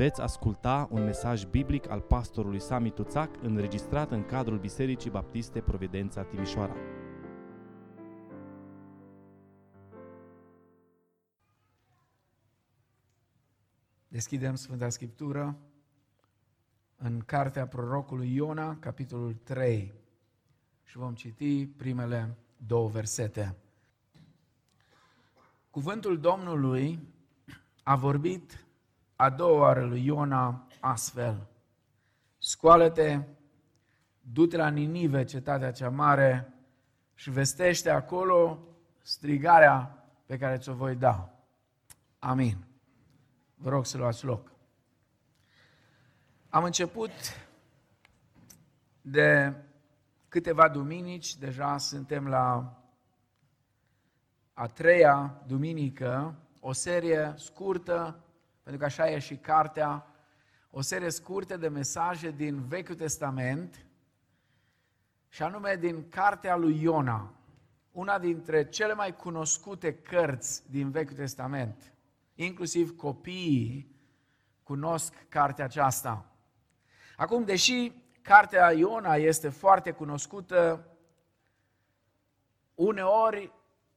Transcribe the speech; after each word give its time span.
Veți 0.00 0.20
asculta 0.20 0.88
un 0.90 1.04
mesaj 1.04 1.44
biblic 1.44 1.90
al 1.90 2.00
pastorului 2.00 2.60
Sami 2.60 2.90
Tuțac 2.90 3.42
înregistrat 3.42 4.10
în 4.10 4.24
cadrul 4.24 4.58
Bisericii 4.58 5.10
Baptiste 5.10 5.60
Providența 5.60 6.22
Timișoara. 6.22 6.74
Deschidem 14.08 14.54
Sfânta 14.54 14.88
Scriptură 14.88 15.58
în 16.96 17.20
cartea 17.20 17.66
prorocului 17.66 18.34
Iona, 18.34 18.76
capitolul 18.76 19.34
3 19.34 19.92
și 20.84 20.96
vom 20.96 21.14
citi 21.14 21.66
primele 21.66 22.36
două 22.66 22.88
versete. 22.88 23.56
Cuvântul 25.70 26.20
Domnului 26.20 26.98
a 27.82 27.96
vorbit 27.96 28.64
a 29.20 29.30
doua 29.30 29.58
oară 29.58 29.84
lui 29.84 30.04
Iona 30.04 30.66
astfel. 30.80 31.46
Scoală-te, 32.38 33.20
du-te 34.20 34.56
la 34.56 34.68
Ninive, 34.68 35.24
cetatea 35.24 35.72
cea 35.72 35.88
mare, 35.88 36.54
și 37.14 37.30
vestește 37.30 37.90
acolo 37.90 38.58
strigarea 39.02 40.04
pe 40.26 40.38
care 40.38 40.56
ți-o 40.56 40.74
voi 40.74 40.96
da. 40.96 41.30
Amin. 42.18 42.56
Vă 43.54 43.68
rog 43.68 43.86
să 43.86 43.96
luați 43.98 44.24
loc. 44.24 44.52
Am 46.48 46.64
început 46.64 47.10
de 49.00 49.54
câteva 50.28 50.68
duminici, 50.68 51.36
deja 51.36 51.78
suntem 51.78 52.28
la 52.28 52.74
a 54.54 54.66
treia 54.66 55.42
duminică, 55.46 56.34
o 56.60 56.72
serie 56.72 57.34
scurtă, 57.36 58.24
pentru 58.62 58.80
că 58.80 58.86
așa 58.86 59.10
e 59.10 59.18
și 59.18 59.36
cartea, 59.36 60.06
o 60.70 60.80
serie 60.80 61.10
scurtă 61.10 61.56
de 61.56 61.68
mesaje 61.68 62.30
din 62.30 62.66
Vechiul 62.66 62.94
Testament, 62.94 63.84
și 65.28 65.42
anume 65.42 65.76
din 65.76 66.08
cartea 66.08 66.56
lui 66.56 66.82
Iona, 66.82 67.34
una 67.92 68.18
dintre 68.18 68.68
cele 68.68 68.94
mai 68.94 69.16
cunoscute 69.16 69.94
cărți 69.94 70.70
din 70.70 70.90
Vechiul 70.90 71.16
Testament. 71.16 71.92
Inclusiv 72.34 72.96
copiii 72.96 73.98
cunosc 74.62 75.14
cartea 75.28 75.64
aceasta. 75.64 76.24
Acum, 77.16 77.44
deși 77.44 77.92
cartea 78.22 78.72
Iona 78.72 79.14
este 79.14 79.48
foarte 79.48 79.90
cunoscută, 79.90 80.88
uneori 82.74 83.52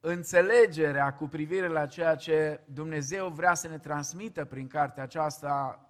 înțelegerea 0.06 1.14
cu 1.14 1.28
privire 1.28 1.68
la 1.68 1.86
ceea 1.86 2.16
ce 2.16 2.62
Dumnezeu 2.66 3.28
vrea 3.28 3.54
să 3.54 3.68
ne 3.68 3.78
transmită 3.78 4.46
prin 4.46 4.68
cartea 4.68 5.04
aceasta 5.04 5.88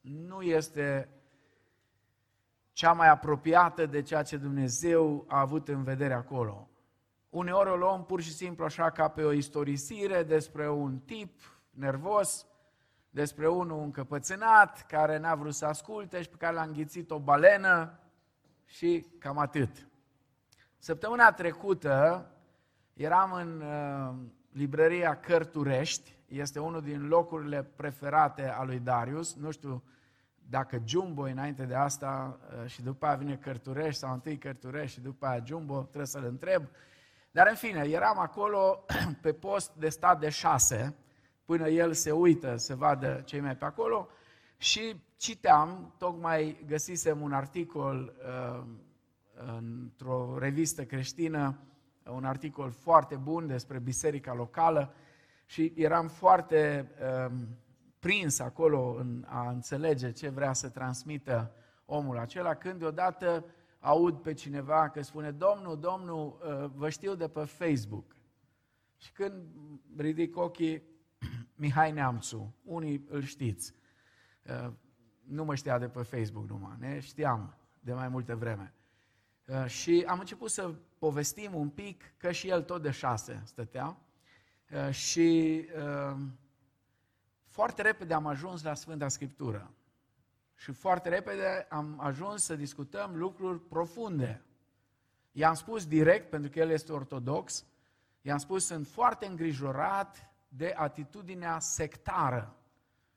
nu 0.00 0.42
este 0.42 1.08
cea 2.72 2.92
mai 2.92 3.08
apropiată 3.08 3.86
de 3.86 4.02
ceea 4.02 4.22
ce 4.22 4.36
Dumnezeu 4.36 5.24
a 5.28 5.40
avut 5.40 5.68
în 5.68 5.82
vedere 5.82 6.14
acolo. 6.14 6.68
Uneori 7.30 7.70
o 7.70 7.76
luăm 7.76 8.04
pur 8.04 8.20
și 8.20 8.32
simplu 8.32 8.64
așa 8.64 8.90
ca 8.90 9.08
pe 9.08 9.22
o 9.22 9.32
istorisire 9.32 10.22
despre 10.22 10.70
un 10.70 10.98
tip 10.98 11.40
nervos, 11.70 12.46
despre 13.10 13.48
unul 13.48 13.82
încăpățânat 13.82 14.86
care 14.86 15.18
n-a 15.18 15.34
vrut 15.34 15.54
să 15.54 15.66
asculte 15.66 16.22
și 16.22 16.28
pe 16.28 16.36
care 16.36 16.54
l-a 16.54 16.62
înghițit 16.62 17.10
o 17.10 17.18
balenă 17.18 17.98
și 18.64 19.06
cam 19.18 19.38
atât. 19.38 19.88
Săptămâna 20.78 21.32
trecută 21.32 22.28
Eram 22.94 23.32
în 23.32 23.60
uh, 23.60 24.14
librăria 24.52 25.20
Cărturești, 25.20 26.16
este 26.28 26.58
unul 26.58 26.80
din 26.80 27.08
locurile 27.08 27.62
preferate 27.62 28.48
a 28.48 28.62
lui 28.62 28.78
Darius. 28.78 29.34
Nu 29.34 29.50
știu 29.50 29.82
dacă 30.48 30.82
Jumbo 30.84 31.22
înainte 31.22 31.64
de 31.64 31.74
asta 31.74 32.38
uh, 32.62 32.70
și 32.70 32.82
după 32.82 33.06
aia 33.06 33.16
vine 33.16 33.36
Cărturești 33.36 34.00
sau 34.00 34.12
întâi 34.12 34.38
Cărturești 34.38 34.92
și 34.92 35.00
după 35.00 35.26
aia 35.26 35.42
Jumbo, 35.46 35.80
trebuie 35.80 36.06
să-l 36.06 36.24
întreb. 36.24 36.68
Dar 37.30 37.46
în 37.48 37.54
fine, 37.54 37.88
eram 37.88 38.18
acolo 38.18 38.84
pe 39.22 39.32
post 39.32 39.74
de 39.74 39.88
stat 39.88 40.20
de 40.20 40.28
șase, 40.28 40.94
până 41.44 41.68
el 41.68 41.92
se 41.92 42.10
uită 42.10 42.56
să 42.56 42.76
vadă 42.76 43.22
cei 43.24 43.40
mai 43.40 43.56
pe 43.56 43.64
acolo 43.64 44.08
și 44.56 45.02
citeam, 45.16 45.94
tocmai 45.98 46.64
găsisem 46.66 47.20
un 47.20 47.32
articol 47.32 48.14
uh, 48.18 48.64
într-o 49.58 50.36
revistă 50.38 50.84
creștină 50.84 51.58
un 52.10 52.24
articol 52.24 52.70
foarte 52.70 53.16
bun 53.16 53.46
despre 53.46 53.78
biserica 53.78 54.34
locală 54.34 54.94
și 55.46 55.72
eram 55.76 56.08
foarte 56.08 56.90
um, 57.28 57.48
prins 57.98 58.38
acolo 58.38 58.94
în 58.98 59.24
a 59.28 59.50
înțelege 59.50 60.12
ce 60.12 60.28
vrea 60.28 60.52
să 60.52 60.68
transmită 60.68 61.52
omul 61.86 62.18
acela, 62.18 62.54
când 62.54 62.78
deodată 62.78 63.44
aud 63.80 64.18
pe 64.18 64.32
cineva 64.32 64.88
că 64.88 65.02
spune, 65.02 65.30
Domnul, 65.30 65.78
Domnul, 65.78 66.26
uh, 66.26 66.70
vă 66.74 66.88
știu 66.88 67.14
de 67.14 67.28
pe 67.28 67.44
Facebook. 67.44 68.16
Și 68.96 69.12
când 69.12 69.46
ridic 69.96 70.36
ochii, 70.36 70.82
Mihai 71.62 71.92
Neamțu, 71.92 72.54
unii 72.62 73.06
îl 73.08 73.22
știți, 73.22 73.74
uh, 74.42 74.72
nu 75.24 75.44
mă 75.44 75.54
știa 75.54 75.78
de 75.78 75.88
pe 75.88 76.02
Facebook 76.02 76.48
numai, 76.48 76.76
ne 76.78 77.00
știam 77.00 77.54
de 77.80 77.92
mai 77.92 78.08
multe 78.08 78.34
vreme. 78.34 78.74
Uh, 79.46 79.66
și 79.66 80.04
am 80.06 80.18
început 80.18 80.50
să 80.50 80.74
povestim 80.98 81.54
un 81.54 81.68
pic 81.68 82.02
că 82.16 82.32
și 82.32 82.48
el 82.48 82.62
tot 82.62 82.82
de 82.82 82.90
șase 82.90 83.42
stătea 83.44 83.96
uh, 84.70 84.90
și 84.90 85.60
uh, 85.76 86.16
foarte 87.46 87.82
repede 87.82 88.14
am 88.14 88.26
ajuns 88.26 88.62
la 88.62 88.74
Sfânta 88.74 89.08
Scriptură. 89.08 89.70
Și 90.56 90.72
foarte 90.72 91.08
repede 91.08 91.66
am 91.68 92.00
ajuns 92.00 92.44
să 92.44 92.56
discutăm 92.56 93.16
lucruri 93.16 93.60
profunde. 93.60 94.42
I-am 95.32 95.54
spus 95.54 95.86
direct, 95.86 96.30
pentru 96.30 96.50
că 96.50 96.58
el 96.58 96.70
este 96.70 96.92
ortodox, 96.92 97.64
i-am 98.20 98.38
spus, 98.38 98.66
sunt 98.66 98.86
foarte 98.86 99.26
îngrijorat 99.26 100.30
de 100.48 100.74
atitudinea 100.76 101.58
sectară 101.58 102.56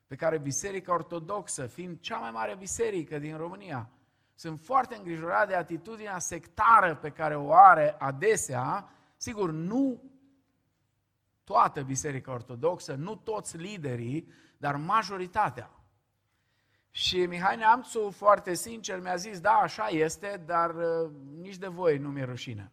pe 0.06 0.16
care 0.16 0.38
Biserica 0.38 0.92
Ortodoxă, 0.92 1.66
fiind 1.66 2.00
cea 2.00 2.18
mai 2.18 2.30
mare 2.30 2.56
biserică 2.56 3.18
din 3.18 3.36
România, 3.36 3.90
sunt 4.38 4.60
foarte 4.60 4.96
îngrijorat 4.96 5.48
de 5.48 5.54
atitudinea 5.54 6.18
sectară 6.18 6.94
pe 6.94 7.10
care 7.10 7.36
o 7.36 7.52
are 7.52 7.96
adesea, 7.98 8.90
sigur, 9.16 9.50
nu 9.50 10.02
toată 11.44 11.82
Biserica 11.82 12.32
Ortodoxă, 12.32 12.94
nu 12.94 13.16
toți 13.16 13.56
liderii, 13.56 14.32
dar 14.56 14.76
majoritatea. 14.76 15.70
Și 16.90 17.26
Mihai 17.26 17.56
Neamțu, 17.56 18.10
foarte 18.10 18.54
sincer, 18.54 19.00
mi-a 19.00 19.16
zis, 19.16 19.40
da, 19.40 19.52
așa 19.52 19.86
este, 19.86 20.42
dar 20.46 20.74
uh, 20.74 21.10
nici 21.40 21.56
de 21.56 21.66
voi 21.66 21.98
nu 21.98 22.08
mi-e 22.08 22.24
rușine. 22.24 22.72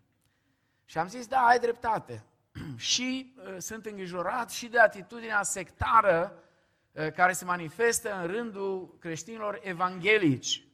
Și 0.86 0.98
am 0.98 1.08
zis, 1.08 1.28
da, 1.28 1.46
ai 1.46 1.60
dreptate. 1.60 2.24
și 2.76 3.36
uh, 3.38 3.56
sunt 3.58 3.86
îngrijorat 3.86 4.52
și 4.52 4.68
de 4.68 4.80
atitudinea 4.80 5.44
sectară 5.44 6.44
uh, 6.92 7.12
care 7.12 7.32
se 7.32 7.46
manifestă 7.46 8.22
în 8.22 8.28
rândul 8.28 8.98
creștinilor 9.00 9.60
evanghelici 9.64 10.66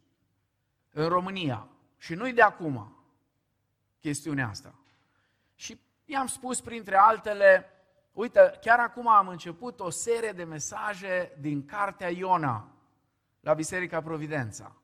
în 0.92 1.08
România. 1.08 1.68
Și 1.98 2.14
nu-i 2.14 2.34
de 2.34 2.42
acum 2.42 2.96
chestiunea 4.00 4.48
asta. 4.48 4.74
Și 5.56 5.80
i-am 6.06 6.28
spus 6.28 6.62
printre 6.62 6.96
altele, 6.96 7.70
uite, 8.12 8.58
chiar 8.62 8.80
acum 8.80 9.08
am 9.08 9.28
început 9.28 9.80
o 9.80 9.90
serie 9.90 10.32
de 10.32 10.44
mesaje 10.44 11.38
din 11.40 11.66
cartea 11.66 12.10
Iona 12.10 12.68
la 13.40 13.54
Biserica 13.54 14.02
Providența. 14.02 14.76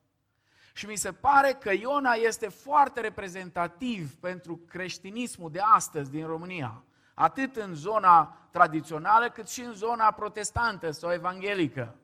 Și 0.74 0.86
mi 0.86 0.96
se 0.96 1.12
pare 1.12 1.52
că 1.52 1.72
Iona 1.72 2.14
este 2.14 2.48
foarte 2.48 3.00
reprezentativ 3.00 4.16
pentru 4.16 4.58
creștinismul 4.58 5.52
de 5.52 5.60
astăzi 5.60 6.12
din 6.12 6.26
România, 6.26 6.84
atât 7.14 7.56
în 7.56 7.74
zona 7.74 8.48
tradițională 8.52 9.30
cât 9.30 9.48
și 9.48 9.62
în 9.62 9.74
zona 9.74 10.12
protestantă 10.12 10.92
sau 10.92 11.12
evanghelică. 11.12 11.96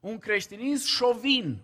Un 0.00 0.18
creștinism 0.18 0.86
șovin, 0.86 1.62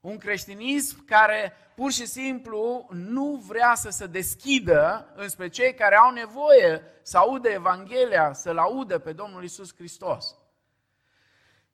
un 0.00 0.18
creștinism 0.18 1.04
care 1.04 1.52
pur 1.74 1.92
și 1.92 2.06
simplu 2.06 2.88
nu 2.90 3.42
vrea 3.46 3.74
să 3.74 3.90
se 3.90 4.06
deschidă 4.06 5.12
înspre 5.14 5.48
cei 5.48 5.74
care 5.74 5.96
au 5.96 6.12
nevoie 6.12 6.82
să 7.02 7.18
audă 7.18 7.48
Evanghelia, 7.48 8.32
să-L 8.32 8.58
audă 8.58 8.98
pe 8.98 9.12
Domnul 9.12 9.44
Isus 9.44 9.74
Hristos. 9.74 10.36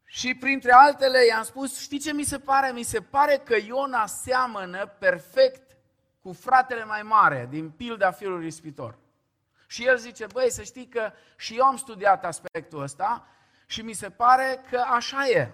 Și 0.05 0.35
printre 0.35 0.73
altele 0.73 1.27
i-am 1.27 1.43
spus, 1.43 1.81
știi 1.81 1.99
ce 1.99 2.13
mi 2.13 2.25
se 2.25 2.39
pare? 2.39 2.73
Mi 2.73 2.83
se 2.83 3.01
pare 3.01 3.41
că 3.45 3.57
Iona 3.57 4.07
seamănă 4.07 4.87
perfect 4.87 5.77
cu 6.23 6.33
fratele 6.33 6.85
mai 6.85 7.03
mare 7.03 7.47
din 7.51 7.71
pilda 7.71 8.11
fiului 8.11 8.47
ispitor. 8.47 8.99
Și 9.67 9.87
el 9.87 9.99
zice, 9.99 10.27
băi, 10.33 10.51
să 10.51 10.63
știi 10.63 10.89
că 10.89 11.13
și 11.37 11.57
eu 11.57 11.65
am 11.65 11.77
studiat 11.77 12.25
aspectul 12.25 12.83
ăsta 12.83 13.27
și 13.67 13.83
mi 13.83 13.93
se 13.93 14.11
pare 14.11 14.65
că 14.71 14.85
așa 14.87 15.29
e. 15.29 15.53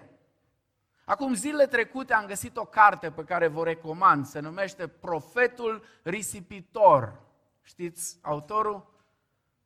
Acum, 1.11 1.33
zilele 1.33 1.67
trecute 1.67 2.13
am 2.13 2.25
găsit 2.25 2.57
o 2.57 2.65
carte 2.65 3.11
pe 3.11 3.23
care 3.23 3.47
vă 3.47 3.63
recomand, 3.63 4.25
se 4.25 4.39
numește 4.39 4.87
Profetul 4.87 5.83
Risipitor. 6.03 7.19
Știți 7.61 8.19
autorul? 8.21 8.93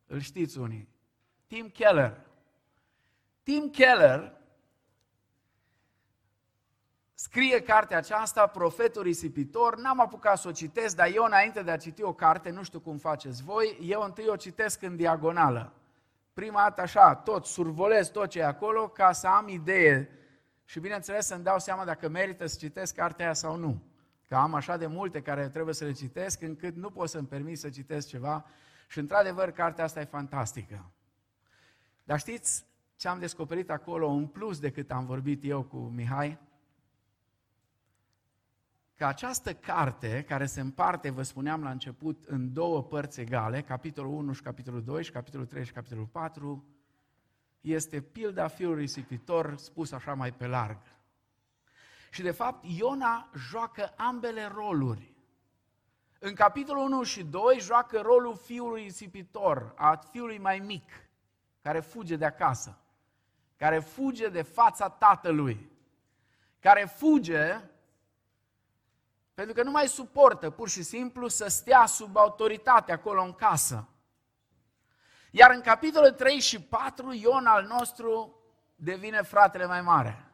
Îl 0.07 0.19
știți 0.19 0.57
unii. 0.57 0.89
Tim 1.47 1.69
Keller. 1.69 2.21
Tim 3.43 3.69
Keller 3.69 4.37
scrie 7.13 7.61
cartea 7.61 7.97
aceasta, 7.97 8.47
Profetul 8.47 9.01
risipitor, 9.01 9.77
n-am 9.77 9.99
apucat 9.99 10.37
să 10.37 10.47
o 10.47 10.51
citesc, 10.51 10.95
dar 10.95 11.11
eu 11.13 11.23
înainte 11.23 11.63
de 11.63 11.71
a 11.71 11.77
citi 11.77 12.03
o 12.03 12.13
carte, 12.13 12.49
nu 12.49 12.63
știu 12.63 12.79
cum 12.79 12.97
faceți 12.97 13.43
voi, 13.43 13.77
eu 13.81 14.01
întâi 14.01 14.27
o 14.27 14.35
citesc 14.35 14.81
în 14.81 14.95
diagonală. 14.95 15.73
Prima 16.33 16.61
dată 16.61 16.81
așa, 16.81 17.15
tot, 17.15 17.45
survolez 17.45 18.09
tot 18.09 18.29
ce 18.29 18.39
e 18.39 18.45
acolo 18.45 18.87
ca 18.87 19.11
să 19.11 19.27
am 19.27 19.47
idee 19.47 20.09
și 20.65 20.79
bineînțeles 20.79 21.25
să-mi 21.25 21.43
dau 21.43 21.59
seama 21.59 21.85
dacă 21.85 22.09
merită 22.09 22.45
să 22.45 22.57
citesc 22.59 22.95
cartea 22.95 23.25
aia 23.25 23.33
sau 23.33 23.55
nu. 23.55 23.83
Că 24.27 24.35
am 24.35 24.53
așa 24.53 24.77
de 24.77 24.87
multe 24.87 25.21
care 25.21 25.49
trebuie 25.49 25.73
să 25.73 25.85
le 25.85 25.91
citesc 25.91 26.41
încât 26.41 26.75
nu 26.75 26.89
pot 26.89 27.09
să-mi 27.09 27.27
permit 27.27 27.59
să 27.59 27.69
citesc 27.69 28.07
ceva 28.07 28.45
și 28.87 28.99
într-adevăr 28.99 29.51
cartea 29.51 29.83
asta 29.83 29.99
e 29.99 30.05
fantastică. 30.05 30.91
Dar 32.03 32.19
știți 32.19 32.65
ce 32.95 33.07
am 33.07 33.19
descoperit 33.19 33.69
acolo 33.69 34.09
în 34.09 34.27
plus 34.27 34.59
decât 34.59 34.91
am 34.91 35.05
vorbit 35.05 35.43
eu 35.43 35.63
cu 35.63 35.77
Mihai? 35.77 36.39
că 38.95 39.05
această 39.05 39.53
carte, 39.53 40.23
care 40.27 40.45
se 40.45 40.61
împarte, 40.61 41.09
vă 41.09 41.21
spuneam 41.21 41.63
la 41.63 41.69
început, 41.69 42.23
în 42.23 42.53
două 42.53 42.83
părți 42.83 43.19
egale, 43.19 43.61
capitolul 43.61 44.13
1 44.13 44.33
și 44.33 44.41
capitolul 44.41 44.83
2 44.83 45.03
și 45.03 45.11
capitolul 45.11 45.45
3 45.45 45.65
și 45.65 45.71
capitolul 45.71 46.05
4, 46.05 46.65
este 47.65 48.01
pilda 48.01 48.47
fiului 48.47 48.81
risipitor 48.81 49.57
spus 49.57 49.91
așa 49.91 50.13
mai 50.13 50.33
pe 50.33 50.47
larg. 50.47 50.77
Și 52.11 52.21
de 52.21 52.31
fapt 52.31 52.65
Iona 52.67 53.29
joacă 53.35 53.93
ambele 53.97 54.45
roluri. 54.53 55.13
În 56.19 56.33
capitolul 56.33 56.83
1 56.83 57.03
și 57.03 57.23
2 57.23 57.59
joacă 57.59 58.01
rolul 58.01 58.35
fiului 58.35 58.83
risipitor, 58.83 59.73
a 59.75 59.95
fiului 59.95 60.37
mai 60.37 60.59
mic, 60.59 60.91
care 61.61 61.79
fuge 61.79 62.15
de 62.15 62.25
acasă, 62.25 62.77
care 63.57 63.79
fuge 63.79 64.29
de 64.29 64.41
fața 64.41 64.89
tatălui, 64.89 65.71
care 66.59 66.85
fuge 66.85 67.59
pentru 69.35 69.53
că 69.53 69.63
nu 69.63 69.71
mai 69.71 69.87
suportă 69.87 70.49
pur 70.49 70.69
și 70.69 70.83
simplu 70.83 71.27
să 71.27 71.47
stea 71.47 71.85
sub 71.85 72.17
autoritate 72.17 72.91
acolo 72.91 73.23
în 73.23 73.33
casă. 73.33 73.87
Iar 75.37 75.51
în 75.51 75.61
capitolul 75.61 76.11
3 76.11 76.39
și 76.39 76.61
4, 76.61 77.13
Ion 77.13 77.45
al 77.45 77.65
nostru 77.65 78.39
devine 78.75 79.21
fratele 79.21 79.65
mai 79.65 79.81
mare. 79.81 80.25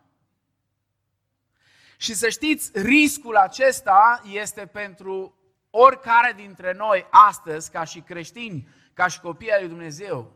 Și 1.97 2.13
să 2.13 2.29
știți, 2.29 2.71
riscul 2.73 3.35
acesta 3.35 4.21
este 4.25 4.65
pentru 4.65 5.35
oricare 5.69 6.33
dintre 6.35 6.73
noi 6.73 7.07
astăzi, 7.09 7.71
ca 7.71 7.83
și 7.83 8.01
creștini, 8.01 8.67
ca 8.93 9.07
și 9.07 9.19
copii 9.19 9.51
ai 9.51 9.59
lui 9.59 9.69
Dumnezeu. 9.69 10.31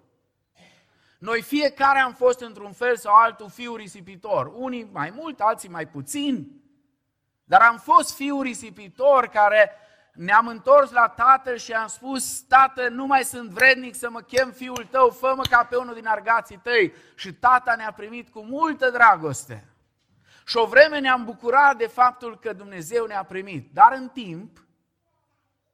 Noi 1.19 1.41
fiecare 1.41 1.99
am 1.99 2.13
fost 2.13 2.39
într-un 2.39 2.71
fel 2.71 2.97
sau 2.97 3.15
altul 3.15 3.49
fiu 3.49 3.75
risipitor. 3.75 4.51
Unii 4.55 4.89
mai 4.91 5.09
mult, 5.09 5.39
alții 5.39 5.69
mai 5.69 5.87
puțin. 5.87 6.61
Dar 7.43 7.61
am 7.61 7.77
fost 7.77 8.15
fiul 8.15 8.41
risipitor 8.41 9.27
care 9.27 9.71
ne-am 10.15 10.47
întors 10.47 10.91
la 10.91 11.07
tatăl 11.07 11.57
și 11.57 11.71
am 11.73 11.87
spus, 11.87 12.39
tată, 12.39 12.89
nu 12.89 13.05
mai 13.05 13.23
sunt 13.23 13.49
vrednic 13.49 13.95
să 13.95 14.09
mă 14.09 14.21
chem 14.21 14.51
fiul 14.51 14.87
tău, 14.91 15.09
fă 15.09 15.41
ca 15.49 15.63
pe 15.63 15.75
unul 15.75 15.93
din 15.93 16.07
argații 16.07 16.57
tăi. 16.57 16.93
Și 17.15 17.33
tata 17.33 17.75
ne-a 17.75 17.91
primit 17.91 18.29
cu 18.29 18.41
multă 18.41 18.89
dragoste. 18.89 19.67
Și 20.45 20.57
o 20.57 20.65
vreme 20.65 20.99
ne-am 20.99 21.25
bucurat 21.25 21.77
de 21.77 21.87
faptul 21.87 22.39
că 22.39 22.53
Dumnezeu 22.53 23.05
ne-a 23.05 23.23
primit. 23.23 23.73
Dar 23.73 23.93
în 23.93 24.09
timp, 24.09 24.63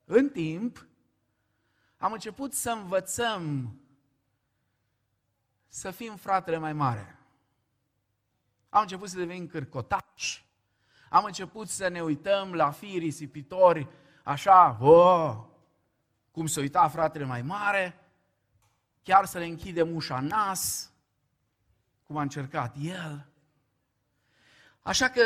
în 0.06 0.30
timp, 0.30 0.86
am 1.98 2.12
început 2.12 2.54
să 2.54 2.70
învățăm 2.72 3.76
să 5.68 5.92
fim 5.92 6.16
fratele 6.16 6.58
mai 6.58 6.74
mare. 6.74 7.20
Am 8.70 8.82
început 8.82 9.10
să 9.10 9.18
devenim 9.18 9.48
cârcotaci 9.48 10.46
am 11.14 11.24
început 11.24 11.68
să 11.68 11.88
ne 11.88 12.02
uităm 12.02 12.54
la 12.54 12.72
fii 12.72 12.98
risipitori, 12.98 13.88
așa, 14.24 14.78
oh, 14.80 15.38
cum 16.32 16.48
se 16.48 16.60
uita 16.60 16.88
fratele 16.88 17.26
mai 17.26 17.42
mare, 17.42 18.00
chiar 19.04 19.26
să 19.26 19.38
le 19.38 19.46
închidem 19.46 19.96
ușa 19.96 20.20
nas, 20.20 20.92
cum 22.04 22.18
a 22.18 22.22
încercat 22.22 22.76
el. 22.80 23.28
Așa 24.82 25.10
că 25.10 25.22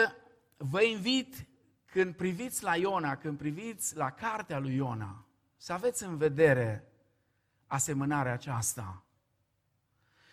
vă 0.57 0.81
invit, 0.81 1.47
când 1.85 2.15
priviți 2.15 2.63
la 2.63 2.75
Iona, 2.75 3.15
când 3.15 3.37
priviți 3.37 3.95
la 3.95 4.11
cartea 4.11 4.59
lui 4.59 4.75
Iona, 4.75 5.25
să 5.57 5.73
aveți 5.73 6.03
în 6.03 6.17
vedere 6.17 6.91
asemănarea 7.67 8.33
aceasta 8.33 9.03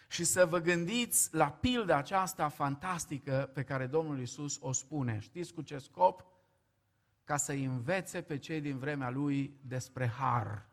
și 0.08 0.24
să 0.24 0.46
vă 0.46 0.58
gândiți 0.58 1.34
la 1.34 1.50
pilda 1.50 1.96
aceasta 1.96 2.48
fantastică 2.48 3.50
pe 3.54 3.62
care 3.62 3.86
Domnul 3.86 4.20
Isus 4.20 4.58
o 4.60 4.72
spune. 4.72 5.18
Știți 5.18 5.54
cu 5.54 5.62
ce 5.62 5.78
scop? 5.78 6.24
Ca 7.24 7.36
să 7.36 7.52
învețe 7.52 8.22
pe 8.22 8.38
cei 8.38 8.60
din 8.60 8.78
vremea 8.78 9.10
lui 9.10 9.58
despre 9.60 10.06
har. 10.06 10.66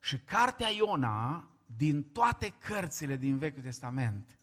Și 0.00 0.18
cartea 0.18 0.68
Iona, 0.68 1.50
din 1.76 2.02
toate 2.02 2.54
cărțile 2.58 3.16
din 3.16 3.38
Vechiul 3.38 3.62
Testament, 3.62 4.38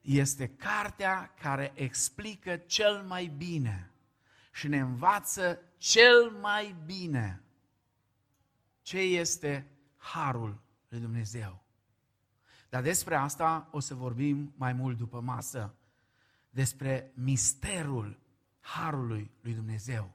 este 0.00 0.48
cartea 0.48 1.34
care 1.40 1.72
explică 1.74 2.56
cel 2.56 3.02
mai 3.02 3.26
bine 3.26 3.90
și 4.52 4.68
ne 4.68 4.78
învață 4.78 5.58
cel 5.76 6.30
mai 6.40 6.76
bine 6.84 7.42
ce 8.82 8.98
este 8.98 9.70
harul 9.96 10.60
lui 10.88 11.00
Dumnezeu. 11.00 11.64
Dar 12.68 12.82
despre 12.82 13.14
asta 13.14 13.68
o 13.70 13.80
să 13.80 13.94
vorbim 13.94 14.52
mai 14.56 14.72
mult 14.72 14.96
după 14.96 15.20
masă. 15.20 15.74
Despre 16.50 17.12
misterul 17.14 18.18
Harului 18.74 19.30
lui 19.40 19.54
Dumnezeu. 19.54 20.14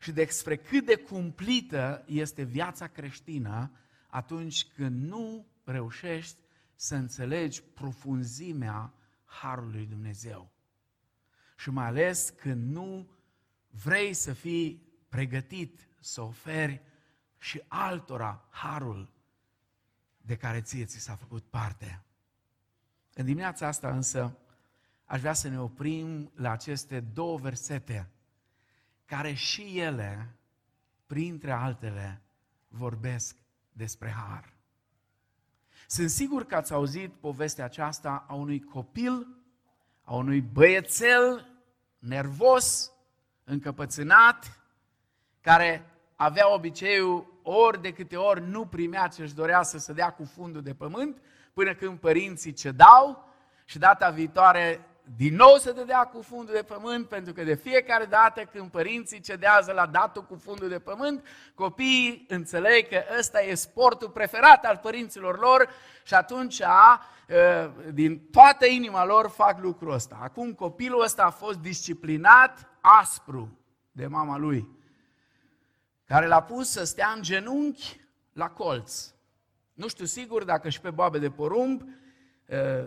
Și 0.00 0.12
despre 0.12 0.56
cât 0.56 0.84
de 0.86 0.96
cumplită 0.96 2.04
este 2.06 2.42
viața 2.42 2.86
creștină 2.86 3.70
atunci 4.06 4.64
când 4.64 5.04
nu 5.04 5.46
reușești 5.64 6.40
să 6.74 6.94
înțelegi 6.94 7.62
profunzimea 7.62 8.94
Harului 9.24 9.72
lui 9.72 9.86
Dumnezeu. 9.86 10.50
Și 11.56 11.70
mai 11.70 11.86
ales 11.86 12.30
când 12.30 12.70
nu 12.70 13.10
vrei 13.68 14.14
să 14.14 14.32
fii 14.32 14.82
pregătit 15.08 15.88
să 16.00 16.20
oferi 16.20 16.82
și 17.38 17.62
altora 17.68 18.48
Harul 18.50 19.12
de 20.16 20.36
care 20.36 20.60
ție 20.60 20.84
ți 20.84 20.98
s-a 20.98 21.14
făcut 21.14 21.44
parte. 21.44 22.04
În 23.14 23.24
dimineața 23.24 23.66
asta 23.66 23.90
însă 23.90 24.38
aș 25.04 25.20
vrea 25.20 25.32
să 25.32 25.48
ne 25.48 25.60
oprim 25.60 26.30
la 26.34 26.50
aceste 26.50 27.00
două 27.00 27.38
versete 27.38 28.08
care 29.04 29.32
și 29.32 29.78
ele, 29.78 30.34
printre 31.06 31.50
altele, 31.50 32.22
vorbesc 32.68 33.36
despre 33.72 34.10
har. 34.10 34.52
Sunt 35.86 36.10
sigur 36.10 36.46
că 36.46 36.54
ați 36.54 36.72
auzit 36.72 37.12
povestea 37.12 37.64
aceasta 37.64 38.24
a 38.28 38.34
unui 38.34 38.60
copil, 38.60 39.26
a 40.02 40.14
unui 40.14 40.40
băiețel 40.40 41.48
nervos, 41.98 42.92
încăpățânat, 43.44 44.60
care 45.40 45.90
avea 46.16 46.52
obiceiul 46.52 47.40
ori 47.42 47.82
de 47.82 47.92
câte 47.92 48.16
ori 48.16 48.48
nu 48.48 48.66
primea 48.66 49.08
ce 49.08 49.22
își 49.22 49.34
dorea 49.34 49.62
să 49.62 49.78
se 49.78 49.92
dea 49.92 50.10
cu 50.10 50.24
fundul 50.24 50.62
de 50.62 50.74
pământ, 50.74 51.22
până 51.52 51.74
când 51.74 51.98
părinții 51.98 52.52
cedau 52.52 53.28
și 53.64 53.78
data 53.78 54.10
viitoare 54.10 54.86
din 55.16 55.34
nou 55.34 55.56
să 55.56 55.72
dădea 55.72 56.04
cu 56.04 56.22
fundul 56.22 56.54
de 56.54 56.62
pământ, 56.62 57.08
pentru 57.08 57.32
că 57.32 57.44
de 57.44 57.54
fiecare 57.54 58.04
dată 58.04 58.40
când 58.44 58.70
părinții 58.70 59.20
cedează 59.20 59.72
la 59.72 59.86
datul 59.86 60.22
cu 60.22 60.36
fundul 60.36 60.68
de 60.68 60.78
pământ, 60.78 61.26
copiii 61.54 62.24
înțeleg 62.28 62.88
că 62.88 63.02
ăsta 63.18 63.42
e 63.42 63.54
sportul 63.54 64.10
preferat 64.10 64.64
al 64.64 64.76
părinților 64.82 65.38
lor 65.38 65.68
și 66.04 66.14
atunci 66.14 66.62
din 67.92 68.28
toată 68.30 68.66
inima 68.66 69.04
lor 69.04 69.28
fac 69.28 69.60
lucrul 69.62 69.92
ăsta. 69.92 70.18
Acum 70.22 70.52
copilul 70.52 71.02
ăsta 71.02 71.24
a 71.24 71.30
fost 71.30 71.58
disciplinat 71.58 72.68
aspru 72.80 73.58
de 73.92 74.06
mama 74.06 74.36
lui 74.36 74.68
care 76.06 76.26
l-a 76.26 76.42
pus 76.42 76.70
să 76.70 76.84
stea 76.84 77.12
în 77.16 77.22
genunchi 77.22 78.00
la 78.32 78.50
colț. 78.50 79.12
Nu 79.72 79.88
știu 79.88 80.04
sigur 80.04 80.44
dacă 80.44 80.68
și 80.68 80.80
pe 80.80 80.90
boabe 80.90 81.18
de 81.18 81.30
porumb, 81.30 81.82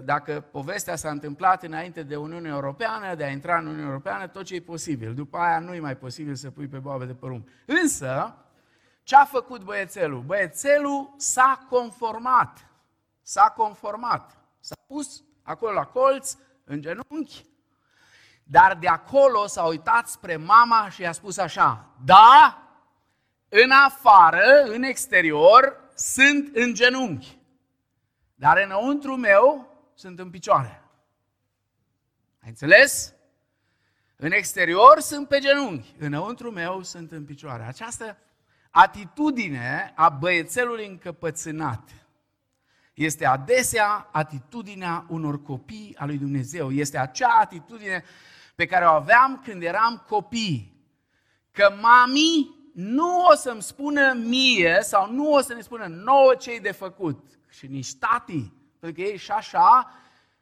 dacă 0.04 0.46
povestea 0.52 0.96
s-a 0.96 1.10
întâmplat 1.10 1.64
înainte 1.64 2.04
de 2.04 2.16
Uniunea 2.16 2.52
Europeană, 2.52 3.16
de 3.16 3.24
a 3.24 3.30
intra 3.30 3.58
în 3.58 3.66
Uniunea 3.66 3.88
Europeană, 3.88 4.28
tot 4.28 4.44
ce 4.44 4.56
e 4.56 4.62
posibil. 4.62 5.14
După 5.14 5.38
aia 5.38 5.60
nu 5.60 5.74
e 5.74 5.80
mai 5.80 5.98
posibil 5.98 6.36
să 6.36 6.52
pui 6.52 6.68
pe 6.68 6.78
boabe 6.78 7.06
de 7.06 7.14
porumb. 7.14 7.48
Însă, 7.66 8.36
ce 9.04 9.16
a 9.16 9.26
făcut 9.26 9.64
băiețelul? 9.64 10.22
Băiețelul 10.22 11.14
s-a 11.18 11.66
conformat. 11.70 12.68
S-a 13.22 13.54
conformat. 13.56 14.38
S-a 14.60 14.76
pus 14.88 15.24
acolo 15.44 15.72
la 15.72 15.86
colț, 15.86 16.36
în 16.64 16.82
genunchi, 16.82 17.46
dar 18.44 18.78
de 18.80 18.88
acolo 18.88 19.48
s-a 19.48 19.64
uitat 19.64 20.08
spre 20.08 20.36
mama 20.36 20.90
și 20.90 21.02
i-a 21.02 21.12
spus 21.12 21.38
așa, 21.38 21.86
da, 22.06 22.62
în 23.50 23.72
afară, 23.72 24.64
în 24.66 24.84
exterior, 24.84 25.80
sunt 25.96 26.56
în 26.56 26.74
genunchi. 26.74 27.37
Dar 28.39 28.58
înăuntru 28.58 29.15
meu 29.15 29.75
sunt 29.94 30.20
în 30.20 30.29
picioare. 30.29 30.84
Ai 32.44 32.50
înțeles? 32.50 33.13
În 34.15 34.32
exterior 34.32 35.00
sunt 35.00 35.27
pe 35.27 35.39
genunchi, 35.39 35.96
înăuntru 35.98 36.51
meu 36.51 36.84
sunt 36.84 37.12
în 37.12 37.25
picioare. 37.25 37.63
Această 37.63 38.17
atitudine 38.72 39.94
a 39.96 40.10
băiețelului 40.10 40.88
încăpățânat 40.88 41.89
este 42.94 43.25
adesea 43.25 44.10
atitudinea 44.12 45.06
unor 45.10 45.41
copii 45.41 45.96
a 45.98 46.06
lui 46.06 46.17
Dumnezeu. 46.17 46.72
Este 46.72 46.98
acea 46.98 47.38
atitudine 47.39 48.03
pe 48.56 48.65
care 48.65 48.86
o 48.86 48.89
aveam 48.89 49.41
când 49.46 49.63
eram 49.63 50.06
copii. 50.08 50.86
Că 51.51 51.77
mami 51.82 52.56
nu 52.74 53.25
o 53.32 53.36
să-mi 53.36 53.62
spună 53.62 54.13
mie 54.13 54.79
sau 54.82 55.12
nu 55.12 55.32
o 55.32 55.41
să 55.41 55.53
ne 55.53 55.62
spună 55.62 55.86
nouă 55.86 56.36
ce 56.36 56.60
de 56.60 56.72
făcut. 56.72 57.37
Și 57.58 57.68
nici 57.68 57.96
tati, 57.96 58.52
pentru 58.80 59.02
că 59.02 59.10
ei 59.10 59.18
și 59.18 59.32
așa, 59.32 59.92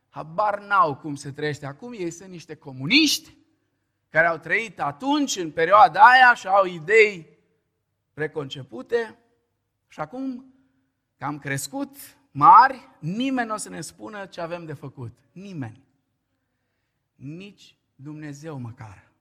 habar 0.10 0.60
n-au 0.60 0.96
cum 0.96 1.16
se 1.16 1.32
trăiește 1.32 1.66
acum, 1.66 1.94
ei 1.94 2.12
sunt 2.12 2.30
niște 2.30 2.56
comuniști 2.56 3.38
care 4.10 4.28
au 4.28 4.38
trăit 4.38 4.80
atunci, 4.80 5.36
în 5.36 5.52
perioada 5.52 6.00
aia, 6.00 6.34
și 6.34 6.48
au 6.48 6.66
idei 6.66 7.38
preconcepute. 8.14 9.18
Și 9.88 10.00
acum 10.00 10.54
că 11.18 11.26
am 11.26 11.40
crescut 11.40 11.98
mari, 12.32 12.90
nimeni 13.00 13.48
nu 13.48 13.54
o 13.54 13.58
să 13.58 13.70
ne 13.70 13.82
spună 13.82 14.26
ce 14.26 14.42
avem 14.42 14.66
de 14.66 14.74
făcut. 14.74 15.18
Nimeni. 15.32 15.84
Nici 17.16 17.78
Dumnezeu 17.96 18.60
măcar. 18.60 19.12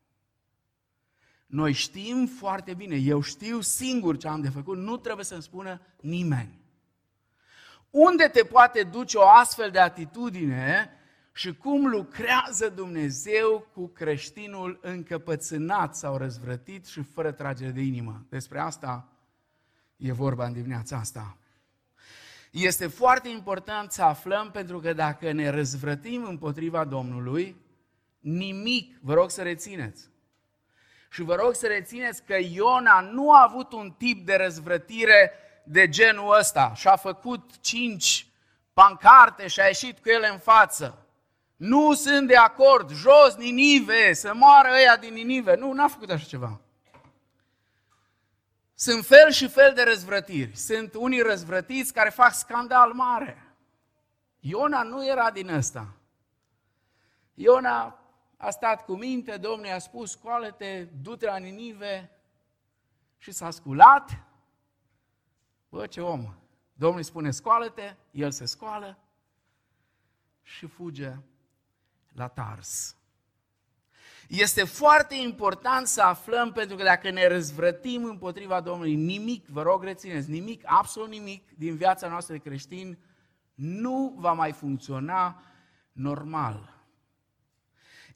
Noi 1.47 1.73
știm 1.73 2.27
foarte 2.27 2.75
bine, 2.75 2.97
eu 2.97 3.21
știu 3.21 3.61
singur 3.61 4.17
ce 4.17 4.29
am 4.29 4.41
de 4.41 4.49
făcut, 4.49 4.79
nu 4.79 4.97
trebuie 4.97 5.25
să-mi 5.25 5.43
spună 5.43 5.81
nimeni. 6.01 6.63
Unde 7.95 8.29
te 8.29 8.45
poate 8.45 8.83
duce 8.83 9.17
o 9.17 9.29
astfel 9.29 9.71
de 9.71 9.79
atitudine 9.79 10.91
și 11.33 11.57
cum 11.57 11.87
lucrează 11.87 12.69
Dumnezeu 12.69 13.67
cu 13.73 13.87
creștinul 13.87 14.79
încăpățânat 14.83 15.97
sau 15.97 16.17
răzvrătit 16.17 16.87
și 16.87 17.03
fără 17.03 17.33
tragere 17.33 17.71
de 17.71 17.81
inimă? 17.81 18.27
Despre 18.29 18.59
asta 18.59 19.09
e 19.97 20.13
vorba 20.13 20.47
în 20.47 20.53
dimineața 20.53 20.97
asta. 20.97 21.37
Este 22.51 22.87
foarte 22.87 23.29
important 23.29 23.91
să 23.91 24.03
aflăm 24.03 24.51
pentru 24.51 24.79
că 24.79 24.93
dacă 24.93 25.33
ne 25.33 25.49
răzvrătim 25.49 26.25
împotriva 26.25 26.85
Domnului, 26.85 27.57
nimic, 28.21 28.99
vă 29.01 29.15
rog 29.15 29.31
să 29.31 29.43
rețineți, 29.43 30.09
și 31.11 31.23
vă 31.23 31.35
rog 31.35 31.55
să 31.55 31.67
rețineți 31.67 32.23
că 32.25 32.37
Iona 32.53 33.01
nu 33.01 33.33
a 33.33 33.47
avut 33.49 33.73
un 33.73 33.95
tip 33.99 34.27
de 34.27 34.35
răzvrătire 34.35 35.33
de 35.64 35.88
genul 35.88 36.38
ăsta 36.38 36.73
și 36.75 36.88
a 36.88 36.97
făcut 36.97 37.61
cinci 37.61 38.26
pancarte 38.73 39.47
și 39.47 39.61
a 39.61 39.64
ieșit 39.64 39.99
cu 39.99 40.09
ele 40.09 40.28
în 40.28 40.38
față. 40.38 40.99
Nu 41.56 41.94
sunt 41.94 42.28
de 42.28 42.37
acord, 42.37 42.90
jos 42.90 43.35
Ninive, 43.35 44.12
să 44.12 44.35
moară 44.35 44.68
ăia 44.73 44.97
din 44.97 45.12
Ninive. 45.12 45.56
Nu, 45.56 45.73
n-a 45.73 45.88
făcut 45.88 46.11
așa 46.11 46.26
ceva. 46.26 46.61
Sunt 48.75 49.04
fel 49.04 49.30
și 49.30 49.49
fel 49.49 49.73
de 49.75 49.83
răzvrătiri. 49.83 50.56
Sunt 50.56 50.94
unii 50.94 51.21
răzvrătiți 51.21 51.92
care 51.92 52.11
fac 52.11 52.35
scandal 52.35 52.92
mare. 52.92 53.56
Iona 54.40 54.83
nu 54.83 55.06
era 55.06 55.30
din 55.30 55.49
ăsta. 55.49 55.87
Iona 57.35 57.99
a 58.37 58.50
stat 58.50 58.85
cu 58.85 58.97
minte, 58.97 59.37
Domnul 59.37 59.66
i-a 59.66 59.78
spus, 59.78 60.11
scoală-te, 60.11 60.87
du-te 61.02 61.26
la 61.26 61.37
Ninive 61.37 62.11
și 63.18 63.33
s-a 63.33 63.50
sculat. 63.50 64.11
Bă, 65.75 65.87
ce 65.87 66.00
om! 66.00 66.35
Domnul 66.73 66.99
îi 66.99 67.04
spune, 67.04 67.31
scoală-te, 67.31 67.95
el 68.11 68.31
se 68.31 68.45
scoală 68.45 68.99
și 70.43 70.66
fuge 70.66 71.12
la 72.12 72.28
Tars. 72.28 72.97
Este 74.28 74.64
foarte 74.64 75.14
important 75.14 75.87
să 75.87 76.02
aflăm, 76.02 76.52
pentru 76.52 76.76
că 76.76 76.83
dacă 76.83 77.11
ne 77.11 77.26
răzvrătim 77.28 78.04
împotriva 78.04 78.61
Domnului, 78.61 78.95
nimic, 78.95 79.47
vă 79.47 79.62
rog 79.62 79.83
rețineți, 79.83 80.31
nimic, 80.31 80.62
absolut 80.64 81.09
nimic 81.09 81.59
din 81.59 81.76
viața 81.76 82.09
noastră 82.09 82.35
de 82.35 82.40
creștin 82.40 82.99
nu 83.54 84.14
va 84.19 84.33
mai 84.33 84.52
funcționa 84.52 85.43
normal. 85.93 86.85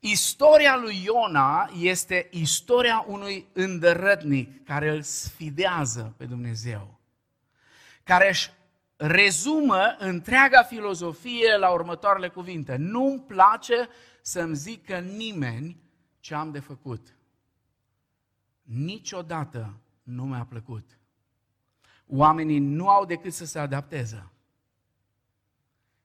Istoria 0.01 0.77
lui 0.77 1.03
Iona 1.05 1.71
este 1.77 2.29
istoria 2.31 3.05
unui 3.07 3.49
îndărătnic 3.53 4.65
care 4.65 4.91
îl 4.91 5.03
sfidează 5.03 6.15
pe 6.17 6.25
Dumnezeu, 6.25 6.98
care 8.09 8.29
își 8.29 8.51
rezumă 8.97 9.97
întreaga 9.99 10.63
filozofie 10.63 11.57
la 11.57 11.71
următoarele 11.71 12.29
cuvinte. 12.29 12.77
Nu-mi 12.77 13.21
place 13.21 13.89
să-mi 14.23 14.55
zică 14.55 14.99
nimeni 14.99 15.83
ce 16.21 16.35
am 16.35 16.51
de 16.51 16.59
făcut. 16.59 17.17
Niciodată 18.63 19.81
nu 20.03 20.25
mi-a 20.25 20.45
plăcut. 20.45 20.99
Oamenii 22.07 22.59
nu 22.59 22.89
au 22.89 23.05
decât 23.05 23.33
să 23.33 23.45
se 23.45 23.59
adapteze. 23.59 24.31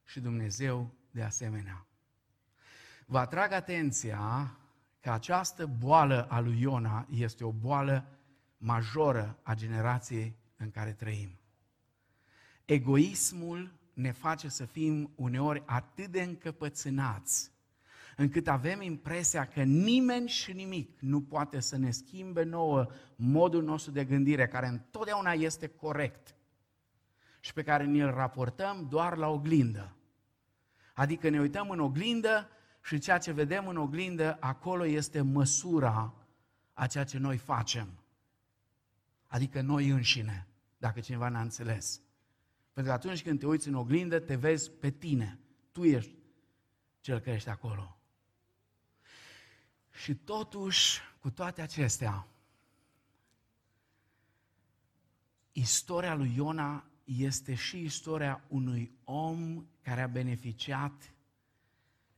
Și 0.04 0.20
Dumnezeu 0.20 0.94
de 1.12 1.24
asemenea. 1.24 1.86
Vă 3.06 3.18
atrag 3.18 3.52
atenția 3.52 4.58
că 5.00 5.12
această 5.12 5.66
boală 5.66 6.28
a 6.30 6.40
lui 6.40 6.62
Iona 6.62 7.08
este 7.10 7.44
o 7.44 7.52
boală 7.52 8.06
majoră 8.58 9.40
a 9.44 9.54
generației 9.54 10.36
în 10.58 10.72
care 10.72 10.92
trăim. 10.94 11.38
Egoismul 12.66 13.74
ne 13.94 14.12
face 14.12 14.48
să 14.48 14.66
fim 14.66 15.12
uneori 15.16 15.64
atât 15.66 16.08
de 16.08 16.22
încăpățânați 16.22 17.54
încât 18.16 18.48
avem 18.48 18.82
impresia 18.82 19.46
că 19.46 19.64
nimeni 19.64 20.28
și 20.28 20.54
nimic 20.54 21.00
nu 21.00 21.22
poate 21.22 21.60
să 21.60 21.78
ne 21.78 21.92
schimbe 21.92 22.44
nouă 22.44 22.88
modul 23.16 23.64
nostru 23.64 23.92
de 23.92 24.06
gândire, 24.06 24.48
care 24.48 24.68
întotdeauna 24.68 25.32
este 25.32 25.68
corect 25.68 26.36
și 27.40 27.54
pe 27.54 27.64
care 27.64 27.86
ne-l 27.86 28.12
raportăm 28.12 28.88
doar 28.90 29.18
la 29.18 29.28
oglindă. 29.28 29.96
Adică 30.94 31.30
ne 31.30 31.40
uităm 31.40 31.70
în 31.70 31.80
oglindă 31.80 32.50
și 32.84 33.00
ceea 33.00 33.18
ce 33.18 33.32
vedem 33.32 33.68
în 33.68 33.78
oglindă, 33.78 34.38
acolo 34.40 34.86
este 34.86 35.22
măsura 35.22 36.14
a 36.74 36.88
ceea 36.88 37.04
ce 37.04 37.18
noi 37.18 37.38
facem. 37.38 37.88
Adică 39.28 39.62
noi 39.62 39.90
înșine, 39.90 40.48
dacă 40.78 41.00
cineva 41.00 41.30
n-a 41.30 41.42
înțeles. 41.42 42.02
Pentru 42.74 42.92
că 42.92 42.98
atunci 42.98 43.24
când 43.24 43.40
te 43.40 43.46
uiți 43.46 43.68
în 43.68 43.74
oglindă, 43.74 44.20
te 44.20 44.36
vezi 44.36 44.72
pe 44.72 44.92
tine. 44.92 45.40
Tu 45.72 45.84
ești 45.84 46.14
cel 47.00 47.20
care 47.20 47.36
ești 47.36 47.50
acolo. 47.50 47.98
Și 49.92 50.16
totuși, 50.16 51.00
cu 51.20 51.32
toate 51.32 51.62
acestea, 51.62 52.28
istoria 55.52 56.16
lui 56.16 56.34
Iona 56.36 56.86
este 57.04 57.56
și 57.56 57.84
istoria 57.84 58.44
unui 58.48 58.92
om 59.04 59.66
care 59.82 60.02
a 60.02 60.08
beneficiat 60.08 61.14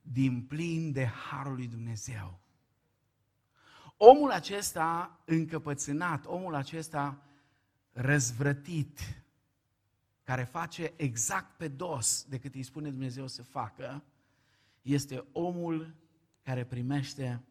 din 0.02 0.42
plin 0.42 0.92
de 0.92 1.04
harul 1.04 1.54
lui 1.54 1.66
Dumnezeu. 1.66 2.38
Omul 3.96 4.30
acesta 4.30 5.20
încăpățânat, 5.24 6.26
omul 6.26 6.54
acesta 6.54 7.22
răzvrătit, 7.92 9.00
care 10.26 10.44
face 10.44 10.92
exact 10.96 11.56
pe 11.56 11.68
dos 11.68 12.24
decât 12.28 12.54
îi 12.54 12.62
spune 12.62 12.90
Dumnezeu 12.90 13.26
să 13.26 13.42
facă, 13.42 14.04
este 14.82 15.24
omul 15.32 15.94
care 16.42 16.64
primește 16.64 17.44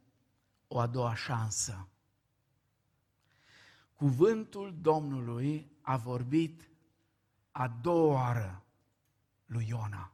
o 0.67 0.79
a 0.79 0.87
doua 0.87 1.15
șansă. 1.15 1.87
Cuvântul 3.93 4.77
Domnului 4.81 5.71
a 5.81 5.97
vorbit 5.97 6.69
a 7.51 7.67
doua 7.67 8.13
oară 8.13 8.63
lui 9.45 9.65
Iona. 9.67 10.13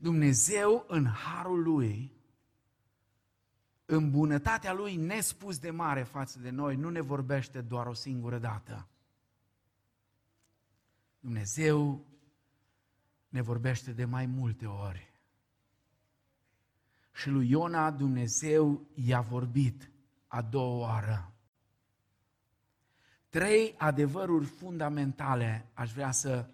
Dumnezeu, 0.00 0.84
în 0.88 1.06
harul 1.06 1.62
lui, 1.62 2.12
în 3.84 4.10
bunătatea 4.10 4.72
lui 4.72 4.96
nespus 4.96 5.58
de 5.58 5.70
mare 5.70 6.02
față 6.02 6.38
de 6.38 6.50
noi, 6.50 6.76
nu 6.76 6.90
ne 6.90 7.00
vorbește 7.00 7.60
doar 7.60 7.86
o 7.86 7.94
singură 7.94 8.38
dată. 8.38 8.88
Dumnezeu 11.28 12.06
ne 13.28 13.40
vorbește 13.40 13.92
de 13.92 14.04
mai 14.04 14.26
multe 14.26 14.66
ori. 14.66 15.12
Și 17.12 17.28
lui 17.28 17.50
Iona 17.50 17.90
Dumnezeu 17.90 18.86
i-a 18.94 19.20
vorbit 19.20 19.90
a 20.26 20.42
doua 20.42 20.78
oară. 20.78 21.32
Trei 23.28 23.74
adevăruri 23.78 24.44
fundamentale 24.44 25.70
aș 25.74 25.92
vrea 25.92 26.10
să 26.10 26.50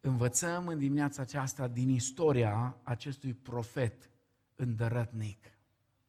învățăm 0.00 0.66
în 0.68 0.78
dimineața 0.78 1.22
aceasta 1.22 1.68
din 1.68 1.88
istoria 1.88 2.76
acestui 2.82 3.34
profet 3.34 4.10
îndărătnic. 4.56 5.58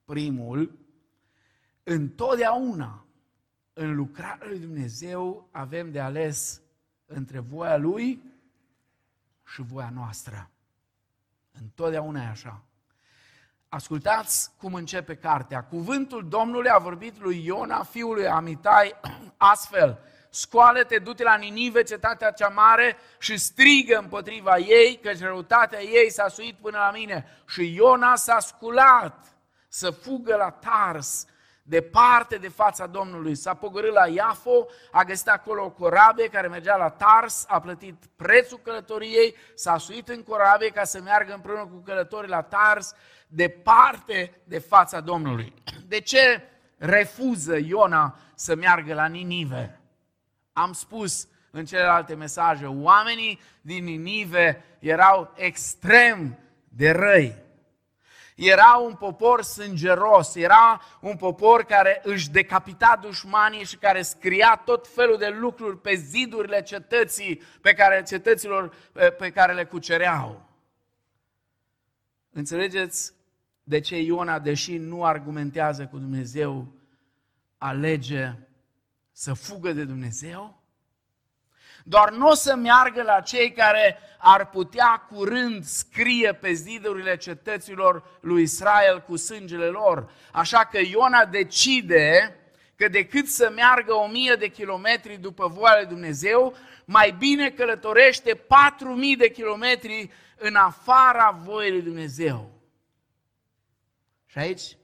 Primul, 0.05 0.79
întotdeauna 1.83 3.05
în 3.73 3.95
lucrarea 3.95 4.47
lui 4.47 4.59
Dumnezeu 4.59 5.49
avem 5.51 5.91
de 5.91 5.99
ales 5.99 6.61
între 7.09 7.39
voia 7.39 7.77
Lui 7.77 8.21
și 9.45 9.61
voia 9.61 9.91
noastră. 9.93 10.49
Întotdeauna 11.61 12.23
e 12.23 12.27
așa. 12.27 12.61
Ascultați 13.69 14.51
cum 14.57 14.73
începe 14.73 15.15
cartea. 15.15 15.63
Cuvântul 15.63 16.27
Domnului 16.27 16.69
a 16.69 16.77
vorbit 16.77 17.19
lui 17.19 17.45
Iona, 17.45 17.83
fiul 17.83 18.13
lui 18.13 18.27
Amitai, 18.27 18.95
astfel. 19.37 19.99
Scoală-te, 20.29 20.97
du-te 20.97 21.23
la 21.23 21.35
Ninive, 21.35 21.83
cetatea 21.83 22.31
cea 22.31 22.47
mare, 22.47 22.97
și 23.19 23.37
strigă 23.37 23.97
împotriva 23.97 24.57
ei, 24.57 24.99
căci 25.01 25.19
răutatea 25.19 25.81
ei 25.81 26.11
s-a 26.11 26.27
suit 26.27 26.55
până 26.55 26.77
la 26.77 26.91
mine. 26.91 27.25
Și 27.47 27.73
Iona 27.73 28.15
s-a 28.15 28.39
sculat 28.39 29.25
să 29.67 29.89
fugă 29.89 30.35
la 30.35 30.51
Tars, 30.51 31.25
departe 31.69 32.35
de 32.35 32.47
fața 32.47 32.87
Domnului. 32.87 33.35
S-a 33.35 33.53
pogorât 33.53 33.93
la 33.93 34.07
Iafo, 34.07 34.65
a 34.91 35.03
găsit 35.03 35.27
acolo 35.27 35.63
o 35.63 35.69
corabie 35.69 36.27
care 36.27 36.47
mergea 36.47 36.75
la 36.75 36.89
Tars, 36.89 37.45
a 37.47 37.59
plătit 37.59 37.95
prețul 38.15 38.59
călătoriei, 38.63 39.35
s-a 39.55 39.77
suit 39.77 40.07
în 40.07 40.23
corabie 40.23 40.69
ca 40.69 40.83
să 40.83 41.01
meargă 41.01 41.33
împreună 41.33 41.65
cu 41.65 41.81
călătorii 41.85 42.29
la 42.29 42.41
Tars, 42.41 42.93
departe 43.27 44.41
de 44.43 44.59
fața 44.59 44.99
Domnului. 44.99 45.53
De 45.87 45.99
ce 45.99 46.43
refuză 46.77 47.57
Iona 47.57 48.19
să 48.35 48.55
meargă 48.55 48.93
la 48.93 49.05
Ninive? 49.05 49.79
Am 50.53 50.73
spus 50.73 51.27
în 51.51 51.65
celelalte 51.65 52.15
mesaje, 52.15 52.65
oamenii 52.65 53.39
din 53.61 53.83
Ninive 53.83 54.63
erau 54.79 55.33
extrem 55.35 56.39
de 56.67 56.91
răi 56.91 57.47
era 58.39 58.75
un 58.85 58.93
popor 58.93 59.43
sângeros, 59.43 60.35
era 60.35 60.81
un 61.01 61.15
popor 61.15 61.63
care 61.63 62.01
își 62.03 62.29
decapita 62.29 62.99
dușmanii 63.01 63.65
și 63.65 63.77
care 63.77 64.01
scria 64.01 64.61
tot 64.65 64.87
felul 64.87 65.17
de 65.17 65.27
lucruri 65.27 65.81
pe 65.81 65.93
zidurile 65.93 66.61
cetății, 66.61 67.41
pe 67.61 67.73
care, 67.73 68.03
cetăților 68.07 68.73
pe 69.17 69.31
care 69.31 69.53
le 69.53 69.65
cucereau. 69.65 70.49
Înțelegeți 72.31 73.13
de 73.63 73.79
ce 73.79 74.01
Iona, 74.01 74.39
deși 74.39 74.77
nu 74.77 75.03
argumentează 75.03 75.85
cu 75.85 75.97
Dumnezeu, 75.97 76.73
alege 77.57 78.33
să 79.11 79.33
fugă 79.33 79.73
de 79.73 79.83
Dumnezeu? 79.83 80.58
Doar 81.89 82.11
nu 82.11 82.27
o 82.27 82.33
să 82.33 82.55
meargă 82.55 83.01
la 83.01 83.19
cei 83.19 83.51
care 83.51 83.97
ar 84.17 84.49
putea 84.49 85.07
curând 85.09 85.63
scrie 85.63 86.33
pe 86.33 86.51
zidurile 86.51 87.17
cetăților 87.17 88.17
lui 88.21 88.41
Israel 88.41 89.01
cu 89.01 89.15
sângele 89.15 89.65
lor. 89.65 90.11
Așa 90.31 90.65
că 90.65 90.77
Iona 90.77 91.25
decide 91.25 92.35
că 92.75 92.87
decât 92.87 93.27
să 93.27 93.51
meargă 93.55 93.93
o 93.93 94.07
mie 94.07 94.35
de 94.35 94.47
kilometri 94.47 95.17
după 95.17 95.47
voia 95.47 95.75
lui 95.77 95.85
Dumnezeu, 95.85 96.55
mai 96.85 97.11
bine 97.11 97.49
călătorește 97.49 98.33
patru 98.33 98.89
mii 98.89 99.15
de 99.15 99.29
kilometri 99.29 100.11
în 100.37 100.55
afara 100.55 101.39
voii 101.43 101.71
lui 101.71 101.81
Dumnezeu. 101.81 102.51
Și 104.25 104.37
aici 104.37 104.77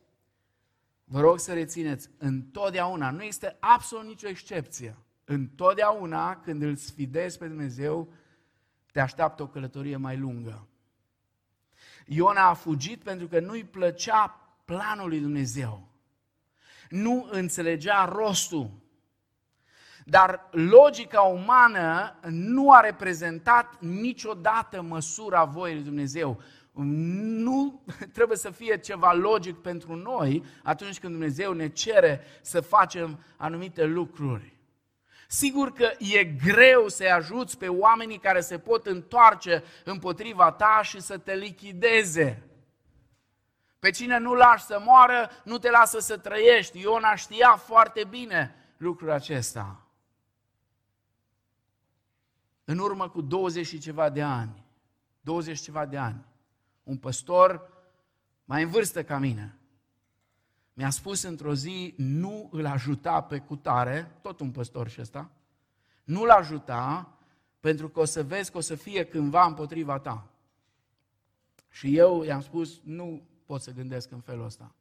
vă 1.03 1.19
rog 1.19 1.39
să 1.39 1.53
rețineți, 1.53 2.09
întotdeauna, 2.17 3.09
nu 3.09 3.23
este 3.23 3.57
absolut 3.59 4.05
nicio 4.05 4.27
excepție. 4.27 4.97
Întotdeauna 5.25 6.35
când 6.35 6.61
îl 6.61 6.75
sfidezi 6.75 7.37
pe 7.37 7.47
Dumnezeu, 7.47 8.13
te 8.91 8.99
așteaptă 8.99 9.43
o 9.43 9.47
călătorie 9.47 9.97
mai 9.97 10.17
lungă. 10.17 10.67
Iona 12.05 12.47
a 12.47 12.53
fugit 12.53 13.03
pentru 13.03 13.27
că 13.27 13.39
nu-i 13.39 13.63
plăcea 13.63 14.39
planul 14.65 15.09
lui 15.09 15.19
Dumnezeu. 15.19 15.87
Nu 16.89 17.27
înțelegea 17.31 18.05
rostul. 18.05 18.71
Dar 20.05 20.49
logica 20.51 21.21
umană 21.21 22.19
nu 22.29 22.71
a 22.71 22.79
reprezentat 22.79 23.81
niciodată 23.81 24.81
măsura 24.81 25.43
voii 25.43 25.73
lui 25.73 25.83
Dumnezeu. 25.83 26.41
Nu 26.71 27.81
trebuie 28.13 28.37
să 28.37 28.49
fie 28.49 28.77
ceva 28.77 29.13
logic 29.13 29.55
pentru 29.55 29.95
noi 29.95 30.43
atunci 30.63 30.99
când 30.99 31.11
Dumnezeu 31.13 31.53
ne 31.53 31.69
cere 31.69 32.21
să 32.41 32.61
facem 32.61 33.19
anumite 33.37 33.85
lucruri. 33.85 34.54
Sigur 35.27 35.71
că 35.71 35.91
e 35.99 36.23
greu 36.23 36.87
să-i 36.87 37.11
ajuți 37.11 37.57
pe 37.57 37.67
oamenii 37.67 38.19
care 38.19 38.41
se 38.41 38.59
pot 38.59 38.85
întoarce 38.85 39.63
împotriva 39.83 40.51
ta 40.51 40.79
și 40.83 41.01
să 41.01 41.17
te 41.17 41.35
lichideze. 41.35 42.43
Pe 43.79 43.89
cine 43.89 44.17
nu 44.17 44.33
lași 44.33 44.63
să 44.63 44.81
moară, 44.85 45.29
nu 45.43 45.57
te 45.57 45.69
lasă 45.69 45.99
să 45.99 46.17
trăiești. 46.17 46.79
Iona 46.79 47.15
știa 47.15 47.55
foarte 47.55 48.03
bine 48.03 48.55
lucrul 48.77 49.11
acesta. 49.11 49.79
În 52.63 52.77
urmă 52.77 53.09
cu 53.09 53.21
20 53.21 53.67
și 53.67 53.79
ceva 53.79 54.09
de 54.09 54.21
ani, 54.21 54.63
20 55.21 55.57
și 55.57 55.63
ceva 55.63 55.85
de 55.85 55.97
ani, 55.97 56.25
un 56.83 56.97
păstor 56.97 57.69
mai 58.45 58.63
în 58.63 58.69
vârstă 58.69 59.03
ca 59.03 59.17
mine, 59.17 59.55
mi-a 60.77 60.89
spus 60.89 61.21
într-o 61.21 61.53
zi, 61.53 61.93
nu 61.97 62.49
îl 62.51 62.65
ajuta 62.65 63.21
pe 63.21 63.39
cutare, 63.39 64.11
tot 64.21 64.39
un 64.39 64.51
păstor 64.51 64.89
și 64.89 65.01
ăsta, 65.01 65.29
nu-l 66.03 66.29
ajuta 66.29 67.09
pentru 67.59 67.89
că 67.89 67.99
o 67.99 68.05
să 68.05 68.23
vezi 68.23 68.51
că 68.51 68.57
o 68.57 68.61
să 68.61 68.75
fie 68.75 69.05
cândva 69.05 69.45
împotriva 69.45 69.99
ta. 69.99 70.27
Și 71.69 71.97
eu 71.97 72.23
i-am 72.23 72.41
spus, 72.41 72.79
nu 72.83 73.27
pot 73.45 73.61
să 73.61 73.71
gândesc 73.71 74.11
în 74.11 74.19
felul 74.19 74.45
ăsta. 74.45 74.71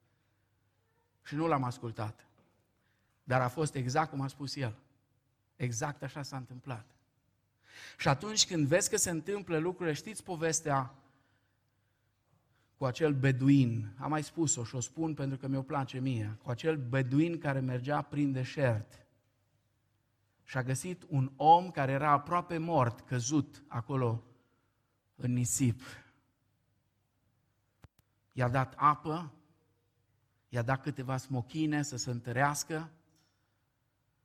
Și 1.24 1.34
nu 1.34 1.46
l-am 1.46 1.64
ascultat. 1.64 2.26
Dar 3.24 3.40
a 3.40 3.48
fost 3.48 3.74
exact 3.74 4.10
cum 4.10 4.20
a 4.20 4.26
spus 4.26 4.56
el. 4.56 4.74
Exact 5.56 6.02
așa 6.02 6.22
s-a 6.22 6.36
întâmplat. 6.36 6.86
Și 7.98 8.08
atunci 8.08 8.46
când 8.46 8.66
vezi 8.66 8.90
că 8.90 8.96
se 8.96 9.10
întâmplă 9.10 9.58
lucrurile, 9.58 9.94
știți 9.94 10.22
povestea 10.22 10.94
cu 12.76 12.84
acel 12.84 13.14
beduin, 13.14 13.94
am 13.98 14.10
mai 14.10 14.22
spus-o 14.22 14.64
și 14.64 14.74
o 14.74 14.80
spun 14.80 15.14
pentru 15.14 15.36
că 15.36 15.48
mi-o 15.48 15.62
place 15.62 15.98
mie, 15.98 16.38
cu 16.42 16.50
acel 16.50 16.76
beduin 16.76 17.38
care 17.38 17.60
mergea 17.60 18.02
prin 18.02 18.32
deșert 18.32 19.06
și 20.44 20.56
a 20.56 20.62
găsit 20.62 21.04
un 21.08 21.32
om 21.36 21.70
care 21.70 21.92
era 21.92 22.10
aproape 22.10 22.58
mort, 22.58 23.00
căzut 23.00 23.62
acolo 23.66 24.22
în 25.16 25.32
nisip. 25.32 25.80
I-a 28.32 28.48
dat 28.48 28.74
apă, 28.76 29.32
i-a 30.48 30.62
dat 30.62 30.82
câteva 30.82 31.16
smochine 31.16 31.82
să 31.82 31.96
se 31.96 32.10
întărească, 32.10 32.90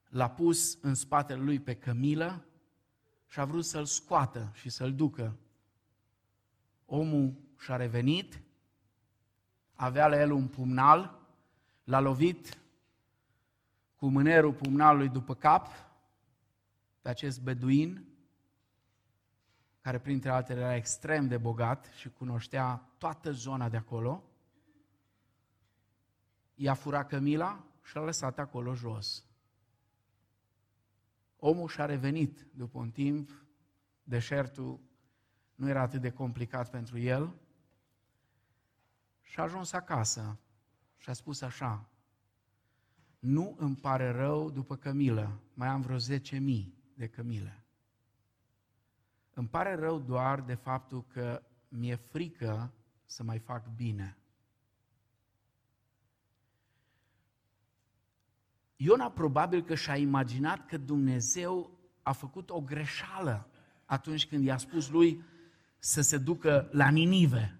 l-a 0.09 0.29
pus 0.29 0.77
în 0.81 0.95
spatele 0.95 1.41
lui 1.41 1.59
pe 1.59 1.75
cămilă 1.75 2.45
și 3.27 3.39
a 3.39 3.45
vrut 3.45 3.65
să-l 3.65 3.85
scoată 3.85 4.51
și 4.53 4.69
să-l 4.69 4.95
ducă. 4.95 5.37
Omul 6.85 7.33
și-a 7.59 7.75
revenit, 7.75 8.41
avea 9.73 10.07
la 10.07 10.19
el 10.19 10.31
un 10.31 10.47
pumnal, 10.47 11.19
l-a 11.83 11.99
lovit 11.99 12.57
cu 13.95 14.07
mânerul 14.07 14.53
pumnalului 14.53 15.09
după 15.09 15.35
cap 15.35 15.67
pe 17.01 17.09
acest 17.09 17.41
beduin, 17.41 18.07
care 19.81 19.99
printre 19.99 20.29
altele 20.29 20.59
era 20.59 20.75
extrem 20.75 21.27
de 21.27 21.37
bogat 21.37 21.85
și 21.95 22.09
cunoștea 22.09 22.89
toată 22.97 23.31
zona 23.31 23.69
de 23.69 23.77
acolo, 23.77 24.23
i-a 26.55 26.73
furat 26.73 27.07
cămila 27.07 27.63
și 27.83 27.97
a 27.97 28.01
lăsat 28.01 28.39
acolo 28.39 28.73
jos. 28.73 29.23
Omul 31.37 31.67
și-a 31.67 31.85
revenit 31.85 32.47
după 32.53 32.77
un 32.77 32.91
timp, 32.91 33.45
deșertul 34.03 34.79
nu 35.55 35.69
era 35.69 35.81
atât 35.81 36.01
de 36.01 36.11
complicat 36.11 36.69
pentru 36.69 36.97
el, 36.97 37.33
și 39.29 39.39
a 39.39 39.43
ajuns 39.43 39.71
acasă 39.71 40.39
și 40.97 41.09
a 41.09 41.13
spus 41.13 41.41
așa, 41.41 41.89
nu 43.19 43.55
îmi 43.57 43.75
pare 43.75 44.11
rău 44.11 44.49
după 44.49 44.75
cămilă, 44.75 45.39
mai 45.53 45.67
am 45.67 45.81
vreo 45.81 45.97
10.000 45.97 46.65
de 46.93 47.07
cămile. 47.07 47.63
Îmi 49.33 49.47
pare 49.47 49.75
rău 49.75 49.99
doar 49.99 50.41
de 50.41 50.53
faptul 50.53 51.05
că 51.07 51.41
mi-e 51.67 51.95
frică 51.95 52.73
să 53.05 53.23
mai 53.23 53.39
fac 53.39 53.67
bine. 53.75 54.17
Iona 58.75 59.11
probabil 59.11 59.63
că 59.63 59.75
și-a 59.75 59.95
imaginat 59.95 60.65
că 60.65 60.77
Dumnezeu 60.77 61.79
a 62.01 62.11
făcut 62.11 62.49
o 62.49 62.61
greșeală 62.61 63.49
atunci 63.85 64.27
când 64.27 64.43
i-a 64.43 64.57
spus 64.57 64.89
lui 64.89 65.23
să 65.79 66.01
se 66.01 66.17
ducă 66.17 66.69
la 66.71 66.89
Ninive. 66.89 67.58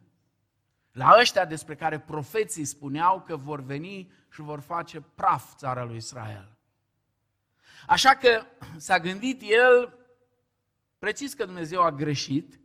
La 0.99 1.15
ăștia 1.19 1.45
despre 1.45 1.75
care 1.75 1.99
profeții 1.99 2.65
spuneau 2.65 3.21
că 3.21 3.35
vor 3.35 3.62
veni 3.62 4.12
și 4.31 4.41
vor 4.41 4.59
face 4.59 5.01
praf 5.15 5.55
țara 5.55 5.83
lui 5.83 5.95
Israel. 5.95 6.57
Așa 7.88 8.15
că 8.15 8.45
s-a 8.77 8.99
gândit 8.99 9.41
el, 9.43 9.97
precis 10.97 11.33
că 11.33 11.45
Dumnezeu 11.45 11.81
a 11.81 11.91
greșit 11.91 12.59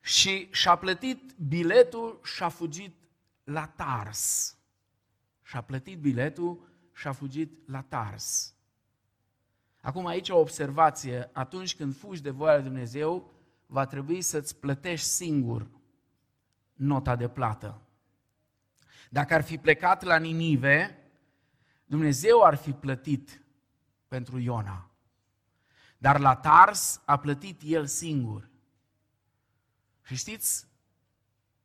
și 0.00 0.48
și-a 0.52 0.76
plătit 0.76 1.32
biletul 1.48 2.20
și 2.22 2.42
a 2.42 2.48
fugit 2.48 2.94
la 3.44 3.66
Tars. 3.66 4.56
Și-a 5.42 5.60
plătit 5.60 5.98
biletul 5.98 6.68
și 6.92 7.06
a 7.06 7.12
fugit 7.12 7.68
la 7.68 7.82
Tars. 7.82 8.54
Acum 9.80 10.06
aici 10.06 10.28
o 10.28 10.38
observație, 10.38 11.30
atunci 11.32 11.76
când 11.76 11.96
fugi 11.96 12.22
de 12.22 12.30
voia 12.30 12.54
lui 12.54 12.64
Dumnezeu, 12.64 13.32
va 13.66 13.86
trebui 13.86 14.22
să-ți 14.22 14.56
plătești 14.56 15.06
singur 15.06 15.66
nota 16.74 17.16
de 17.16 17.28
plată. 17.28 17.80
Dacă 19.10 19.34
ar 19.34 19.42
fi 19.42 19.58
plecat 19.58 20.02
la 20.02 20.16
Ninive, 20.16 20.98
Dumnezeu 21.84 22.42
ar 22.42 22.54
fi 22.54 22.72
plătit 22.72 23.44
pentru 24.08 24.38
Iona. 24.38 24.90
Dar 25.98 26.18
la 26.18 26.36
Tars 26.36 27.02
a 27.04 27.18
plătit 27.18 27.60
el 27.64 27.86
singur. 27.86 28.50
Și 30.02 30.16
știți 30.16 30.66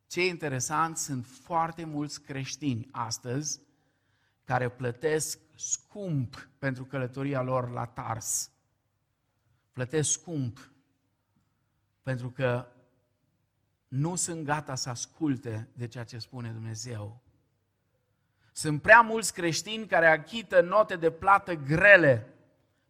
ce 0.07 0.21
e 0.21 0.27
interesant? 0.27 0.97
Sunt 0.97 1.25
foarte 1.25 1.85
mulți 1.85 2.21
creștini 2.21 2.87
astăzi 2.91 3.61
care 4.43 4.69
plătesc 4.69 5.39
scump 5.55 6.49
pentru 6.57 6.85
călătoria 6.85 7.41
lor 7.41 7.69
la 7.69 7.85
Tars. 7.85 8.51
Plătesc 9.71 10.11
scump 10.11 10.71
pentru 12.01 12.29
că 12.29 12.67
nu 13.89 14.15
sunt 14.15 14.43
gata 14.43 14.75
să 14.75 14.89
asculte 14.89 15.69
de 15.73 15.87
ceea 15.87 16.03
ce 16.03 16.17
spune 16.17 16.49
Dumnezeu. 16.49 17.21
Sunt 18.51 18.81
prea 18.81 19.01
mulți 19.01 19.33
creștini 19.33 19.87
care 19.87 20.07
achită 20.07 20.61
note 20.61 20.95
de 20.95 21.11
plată 21.11 21.53
grele 21.53 22.33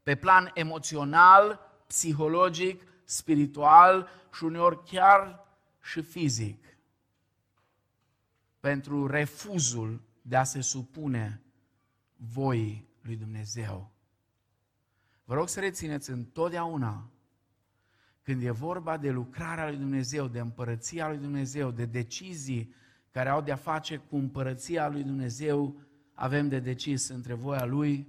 pe 0.04 0.16
plan 0.16 0.52
emoțional, 0.54 1.60
psihologic, 1.88 2.84
spiritual 3.04 4.10
și 4.34 4.44
uneori 4.44 4.84
chiar 4.84 5.48
și 5.82 6.02
fizic 6.02 6.66
pentru 8.60 9.08
refuzul 9.08 10.02
de 10.22 10.36
a 10.36 10.44
se 10.44 10.62
supune 10.62 11.42
voii 12.16 12.90
lui 13.02 13.16
Dumnezeu. 13.16 13.92
Vă 15.24 15.34
rog 15.34 15.50
să 15.50 15.60
rețineți 15.60 16.10
întotdeauna 16.10 17.10
când 18.30 18.44
e 18.44 18.52
vorba 18.52 18.98
de 18.98 19.10
lucrarea 19.10 19.68
lui 19.68 19.78
Dumnezeu, 19.78 20.28
de 20.28 20.40
împărăția 20.40 21.08
lui 21.08 21.18
Dumnezeu, 21.18 21.72
de 21.72 21.86
decizii 21.86 22.74
care 23.12 23.30
au 23.30 23.42
de-a 23.42 23.56
face 23.56 23.98
cu 23.98 24.16
împărăția 24.16 24.90
lui 24.90 25.04
Dumnezeu, 25.04 25.80
avem 26.14 26.48
de 26.48 26.60
decis 26.60 27.08
între 27.08 27.34
voia 27.34 27.66
lui 27.66 28.08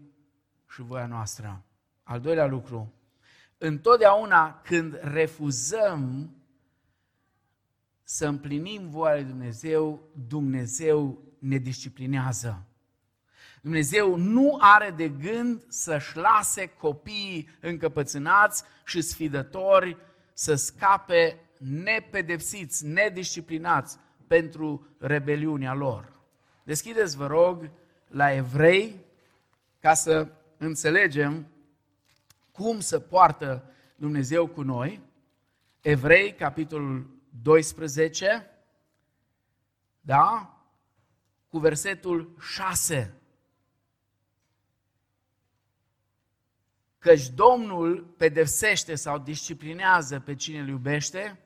și 0.71 0.83
voia 0.83 1.07
noastră. 1.07 1.65
Al 2.03 2.21
doilea 2.21 2.47
lucru, 2.47 2.93
întotdeauna 3.59 4.61
când 4.65 4.99
refuzăm 5.03 6.31
să 8.03 8.27
împlinim 8.27 8.89
voia 8.89 9.15
lui 9.15 9.25
Dumnezeu, 9.25 10.09
Dumnezeu 10.29 11.23
ne 11.39 11.57
disciplinează. 11.57 12.67
Dumnezeu 13.63 14.17
nu 14.17 14.57
are 14.61 14.91
de 14.91 15.09
gând 15.09 15.65
să-și 15.69 16.17
lase 16.17 16.67
copiii 16.67 17.49
încăpățânați 17.61 18.63
și 18.85 19.01
sfidători 19.01 19.97
să 20.41 20.55
scape 20.55 21.41
nepedepsiți, 21.59 22.87
nedisciplinați 22.87 23.99
pentru 24.27 24.87
rebeliunea 24.99 25.75
lor. 25.75 26.13
Deschideți, 26.65 27.17
vă 27.17 27.27
rog, 27.27 27.71
la 28.07 28.33
evrei 28.33 29.05
ca 29.81 29.95
să 29.95 30.29
înțelegem 30.57 31.47
cum 32.51 32.81
se 32.81 33.01
poartă 33.01 33.71
Dumnezeu 33.97 34.47
cu 34.47 34.63
noi. 34.63 35.01
Evrei, 35.81 36.35
capitolul 36.35 37.11
12, 37.43 38.51
da? 40.01 40.55
Cu 41.49 41.59
versetul 41.59 42.37
6. 42.39 43.15
Căci 47.01 47.29
Domnul 47.29 48.15
pedepsește 48.17 48.95
sau 48.95 49.19
disciplinează 49.19 50.21
pe 50.21 50.35
cine 50.35 50.59
îl 50.59 50.69
iubește 50.69 51.39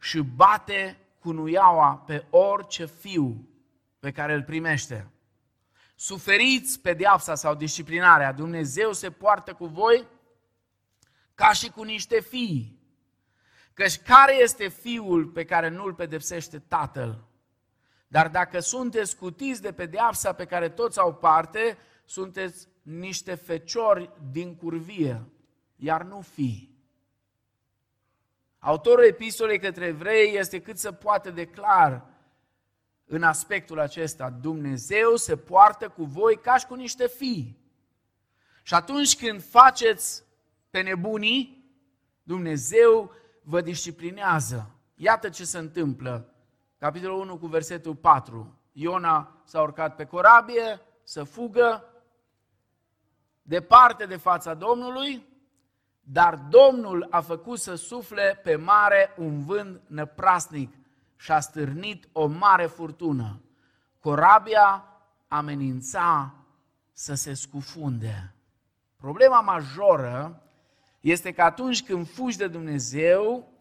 și 0.00 0.20
bate 0.20 0.98
cu 1.18 1.32
nuiaua 1.32 1.96
pe 2.06 2.26
orice 2.30 2.86
fiu 2.86 3.48
pe 3.98 4.10
care 4.10 4.34
îl 4.34 4.42
primește. 4.42 5.10
Suferiți 5.94 6.80
pedeapsa 6.80 7.34
sau 7.34 7.54
disciplinarea, 7.54 8.32
Dumnezeu 8.32 8.92
se 8.92 9.10
poartă 9.10 9.52
cu 9.52 9.66
voi 9.66 10.06
ca 11.34 11.52
și 11.52 11.70
cu 11.70 11.82
niște 11.82 12.20
fii. 12.20 12.78
Căci 13.74 13.98
care 13.98 14.34
este 14.34 14.68
fiul 14.68 15.26
pe 15.26 15.44
care 15.44 15.68
nu 15.68 15.84
îl 15.84 15.94
pedepsește 15.94 16.58
tatăl? 16.58 17.24
Dar 18.08 18.28
dacă 18.28 18.60
sunteți 18.60 19.10
scutiți 19.10 19.62
de 19.62 19.72
pedeapsa 19.72 20.32
pe 20.32 20.44
care 20.44 20.68
toți 20.68 20.98
au 20.98 21.14
parte, 21.14 21.78
sunteți 22.04 22.68
niște 22.82 23.34
feciori 23.34 24.10
din 24.30 24.56
curvie, 24.56 25.22
iar 25.76 26.02
nu 26.02 26.20
fi. 26.20 26.68
Autorul 28.58 29.04
epistolei 29.04 29.58
către 29.58 29.86
evrei 29.86 30.36
este 30.36 30.60
cât 30.62 30.78
să 30.78 30.92
poate 30.92 31.30
de 31.30 31.46
clar 31.46 32.06
în 33.04 33.22
aspectul 33.22 33.78
acesta. 33.78 34.30
Dumnezeu 34.30 35.16
se 35.16 35.36
poartă 35.36 35.88
cu 35.88 36.04
voi 36.04 36.36
ca 36.36 36.56
și 36.56 36.66
cu 36.66 36.74
niște 36.74 37.06
fii. 37.06 37.58
Și 38.62 38.74
atunci 38.74 39.16
când 39.16 39.42
faceți 39.42 40.24
pe 40.70 40.80
nebunii, 40.80 41.72
Dumnezeu 42.22 43.12
vă 43.42 43.60
disciplinează. 43.60 44.70
Iată 44.94 45.28
ce 45.28 45.44
se 45.44 45.58
întâmplă. 45.58 46.34
Capitolul 46.78 47.20
1 47.20 47.38
cu 47.38 47.46
versetul 47.46 47.94
4. 47.94 48.58
Iona 48.72 49.42
s-a 49.44 49.62
urcat 49.62 49.96
pe 49.96 50.04
corabie 50.04 50.80
să 51.02 51.24
fugă 51.24 51.84
departe 53.50 54.06
de 54.06 54.16
fața 54.16 54.54
Domnului, 54.54 55.26
dar 56.00 56.34
Domnul 56.34 57.06
a 57.10 57.20
făcut 57.20 57.58
să 57.58 57.74
sufle 57.74 58.40
pe 58.42 58.56
mare 58.56 59.14
un 59.16 59.44
vânt 59.44 59.80
năprasnic 59.86 60.74
și 61.16 61.32
a 61.32 61.40
stârnit 61.40 62.08
o 62.12 62.26
mare 62.26 62.66
furtună. 62.66 63.40
Corabia 63.98 64.84
amenința 65.28 66.34
să 66.92 67.14
se 67.14 67.34
scufunde. 67.34 68.34
Problema 68.96 69.40
majoră 69.40 70.42
este 71.00 71.32
că 71.32 71.42
atunci 71.42 71.82
când 71.82 72.08
fugi 72.08 72.36
de 72.36 72.46
Dumnezeu 72.46 73.52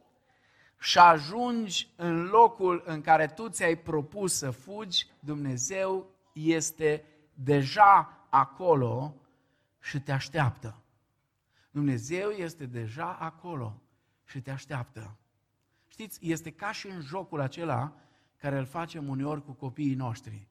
și 0.79 0.99
ajungi 0.99 1.89
în 1.95 2.23
locul 2.23 2.83
în 2.85 3.01
care 3.01 3.27
tu 3.27 3.49
ți-ai 3.49 3.75
propus 3.75 4.33
să 4.33 4.49
fugi, 4.49 5.07
Dumnezeu 5.19 6.07
este 6.33 7.05
deja 7.33 8.27
acolo 8.29 9.13
și 9.79 10.01
te 10.01 10.11
așteaptă. 10.11 10.81
Dumnezeu 11.71 12.29
este 12.29 12.65
deja 12.65 13.13
acolo 13.13 13.81
și 14.25 14.41
te 14.41 14.51
așteaptă. 14.51 15.17
Știți, 15.87 16.19
este 16.21 16.51
ca 16.51 16.71
și 16.71 16.87
în 16.87 17.01
jocul 17.01 17.39
acela 17.39 17.93
care 18.37 18.57
îl 18.57 18.65
facem 18.65 19.07
uneori 19.07 19.43
cu 19.43 19.51
copiii 19.51 19.95
noștri. 19.95 20.47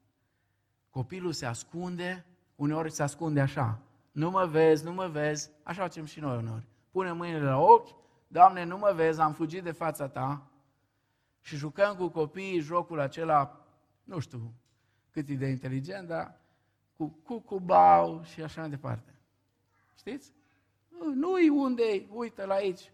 Copilul 0.89 1.31
se 1.31 1.45
ascunde, 1.45 2.25
uneori 2.55 2.91
se 2.91 3.03
ascunde 3.03 3.41
așa. 3.41 3.81
Nu 4.11 4.29
mă 4.29 4.45
vezi, 4.45 4.83
nu 4.83 4.93
mă 4.93 5.07
vezi, 5.07 5.49
așa 5.63 5.81
facem 5.81 6.05
și 6.05 6.19
noi 6.19 6.37
uneori 6.37 6.67
punem 6.91 7.17
mâinile 7.17 7.43
la 7.43 7.57
ochi, 7.57 7.97
Doamne, 8.27 8.63
nu 8.63 8.77
mă 8.77 8.91
vezi, 8.95 9.19
am 9.19 9.33
fugit 9.33 9.63
de 9.63 9.71
fața 9.71 10.07
Ta 10.07 10.51
și 11.41 11.55
jucăm 11.55 11.95
cu 11.95 12.07
copiii 12.07 12.59
jocul 12.59 12.99
acela, 12.99 13.65
nu 14.03 14.19
știu 14.19 14.53
cât 15.11 15.29
e 15.29 15.33
de 15.33 15.47
inteligent, 15.47 16.07
dar 16.07 16.39
cu 16.95 17.07
cucubau 17.07 18.23
și 18.23 18.41
așa 18.41 18.61
mai 18.61 18.69
departe. 18.69 19.18
Știți? 19.99 20.33
Nu-i 21.13 21.49
unde 21.49 22.07
uite 22.09 22.45
la 22.45 22.53
aici. 22.53 22.91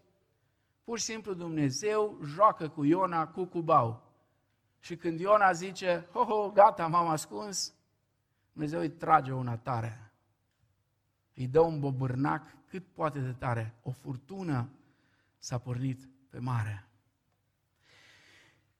Pur 0.84 0.98
și 0.98 1.04
simplu 1.04 1.34
Dumnezeu 1.34 2.18
joacă 2.24 2.68
cu 2.68 2.84
Iona 2.84 3.26
cucubau. 3.28 4.12
Și 4.80 4.96
când 4.96 5.20
Iona 5.20 5.52
zice, 5.52 6.08
ho, 6.12 6.24
ho, 6.24 6.50
gata, 6.50 6.86
m-am 6.86 7.08
ascuns, 7.08 7.74
Dumnezeu 8.52 8.80
îi 8.80 8.90
trage 8.90 9.32
una 9.32 9.56
tare. 9.56 10.12
Îi 11.34 11.46
dă 11.46 11.60
un 11.60 11.80
bobârnac 11.80 12.56
cât 12.66 12.86
poate 12.86 13.18
de 13.20 13.32
tare. 13.32 13.74
O 13.82 13.90
furtună 13.90 14.68
s-a 15.38 15.58
pornit 15.58 16.08
pe 16.30 16.38
mare. 16.38 16.88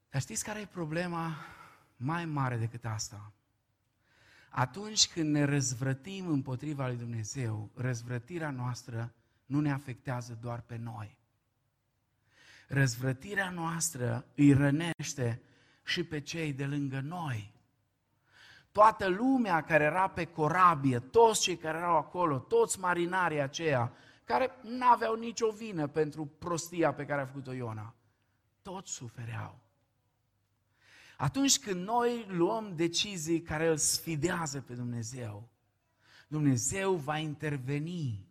Dar 0.09 0.21
știți 0.21 0.43
care 0.43 0.59
e 0.59 0.65
problema 0.65 1.35
mai 1.95 2.25
mare 2.25 2.57
decât 2.57 2.85
asta? 2.85 3.31
Atunci 4.49 5.07
când 5.07 5.31
ne 5.31 5.43
răzvrătim 5.43 6.27
împotriva 6.27 6.87
lui 6.87 6.95
Dumnezeu, 6.95 7.71
răzvrătirea 7.75 8.49
noastră 8.49 9.13
nu 9.45 9.59
ne 9.59 9.71
afectează 9.71 10.37
doar 10.41 10.61
pe 10.61 10.77
noi. 10.77 11.17
Răzvrătirea 12.67 13.49
noastră 13.49 14.25
îi 14.35 14.53
rănește 14.53 15.41
și 15.83 16.03
pe 16.03 16.19
cei 16.19 16.53
de 16.53 16.65
lângă 16.65 16.99
noi 16.99 17.55
toată 18.77 19.07
lumea 19.07 19.63
care 19.63 19.83
era 19.83 20.07
pe 20.07 20.25
corabie, 20.25 20.99
toți 20.99 21.41
cei 21.41 21.57
care 21.57 21.77
erau 21.77 21.97
acolo, 21.97 22.37
toți 22.37 22.79
marinarii 22.79 23.41
aceia, 23.41 23.91
care 24.23 24.51
nu 24.61 24.85
aveau 24.85 25.15
nicio 25.15 25.49
vină 25.49 25.87
pentru 25.87 26.25
prostia 26.25 26.93
pe 26.93 27.05
care 27.05 27.21
a 27.21 27.25
făcut-o 27.25 27.51
Iona, 27.51 27.93
toți 28.61 28.91
sufereau. 28.91 29.59
Atunci 31.17 31.59
când 31.59 31.85
noi 31.85 32.25
luăm 32.27 32.75
decizii 32.75 33.41
care 33.41 33.67
îl 33.67 33.77
sfidează 33.77 34.61
pe 34.61 34.73
Dumnezeu, 34.73 35.49
Dumnezeu 36.27 36.95
va 36.95 37.17
interveni. 37.17 38.27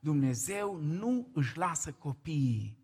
Dumnezeu 0.00 0.80
nu 0.80 1.30
își 1.32 1.56
lasă 1.56 1.92
copiii 1.92 2.78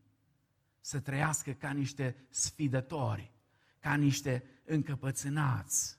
să 0.80 1.00
trăiască 1.00 1.52
ca 1.52 1.70
niște 1.70 2.26
sfidători, 2.28 3.32
ca 3.80 3.94
niște 3.94 4.44
încăpățânați. 4.64 5.98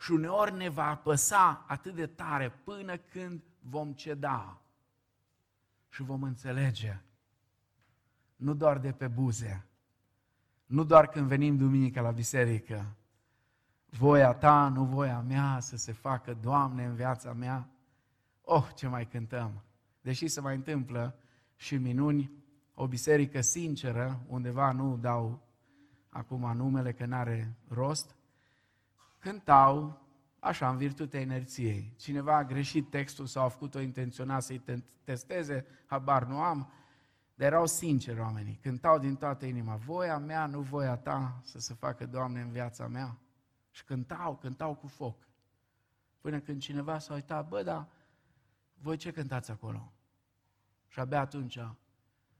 Și 0.00 0.12
uneori 0.12 0.56
ne 0.56 0.68
va 0.68 0.86
apăsa 0.86 1.64
atât 1.68 1.94
de 1.94 2.06
tare 2.06 2.50
până 2.50 2.96
când 2.96 3.42
vom 3.60 3.92
ceda 3.92 4.62
și 5.88 6.02
vom 6.02 6.22
înțelege. 6.22 7.00
Nu 8.36 8.54
doar 8.54 8.78
de 8.78 8.92
pe 8.92 9.08
buze, 9.08 9.66
nu 10.66 10.84
doar 10.84 11.06
când 11.06 11.26
venim 11.26 11.56
duminica 11.56 12.00
la 12.00 12.10
biserică, 12.10 12.96
voia 13.90 14.32
ta, 14.32 14.68
nu 14.68 14.84
voia 14.84 15.20
mea, 15.20 15.58
să 15.60 15.76
se 15.76 15.92
facă, 15.92 16.36
Doamne, 16.40 16.84
în 16.84 16.94
viața 16.94 17.32
mea. 17.32 17.68
Oh, 18.42 18.68
ce 18.74 18.86
mai 18.86 19.06
cântăm! 19.06 19.62
Deși 20.00 20.28
se 20.28 20.40
mai 20.40 20.54
întâmplă 20.54 21.18
și 21.56 21.76
minuni, 21.76 22.30
o 22.74 22.86
biserică 22.86 23.40
sinceră, 23.40 24.20
undeva 24.26 24.72
nu 24.72 24.96
dau 24.96 25.46
acum 26.08 26.56
numele 26.56 26.92
că 26.92 27.06
n-are 27.06 27.56
rost, 27.68 28.16
cântau 29.18 30.00
așa, 30.38 30.68
în 30.68 30.76
virtutea 30.76 31.20
inerției. 31.20 31.92
Cineva 31.96 32.36
a 32.36 32.44
greșit 32.44 32.90
textul 32.90 33.26
sau 33.26 33.44
a 33.44 33.48
făcut-o 33.48 33.80
intenționat 33.80 34.42
să-i 34.42 34.62
testeze, 35.04 35.66
habar 35.86 36.24
nu 36.24 36.38
am, 36.38 36.70
dar 37.36 37.46
erau 37.46 37.66
sinceri 37.66 38.20
oamenii, 38.20 38.58
cântau 38.62 38.98
din 38.98 39.16
toată 39.16 39.46
inima, 39.46 39.76
voia 39.76 40.18
mea, 40.18 40.46
nu 40.46 40.60
voia 40.60 40.96
ta, 40.96 41.40
să 41.44 41.58
se 41.58 41.74
facă, 41.74 42.06
Doamne, 42.06 42.40
în 42.40 42.50
viața 42.50 42.86
mea. 42.86 43.18
Și 43.70 43.84
cântau, 43.84 44.36
cântau 44.36 44.74
cu 44.74 44.86
foc. 44.86 45.28
Până 46.20 46.40
când 46.40 46.60
cineva 46.60 46.98
s-a 46.98 47.14
uitat, 47.14 47.48
bă, 47.48 47.62
dar 47.62 47.88
voi 48.74 48.96
ce 48.96 49.10
cântați 49.10 49.50
acolo? 49.50 49.92
Și 50.88 51.00
abia 51.00 51.20
atunci, 51.20 51.58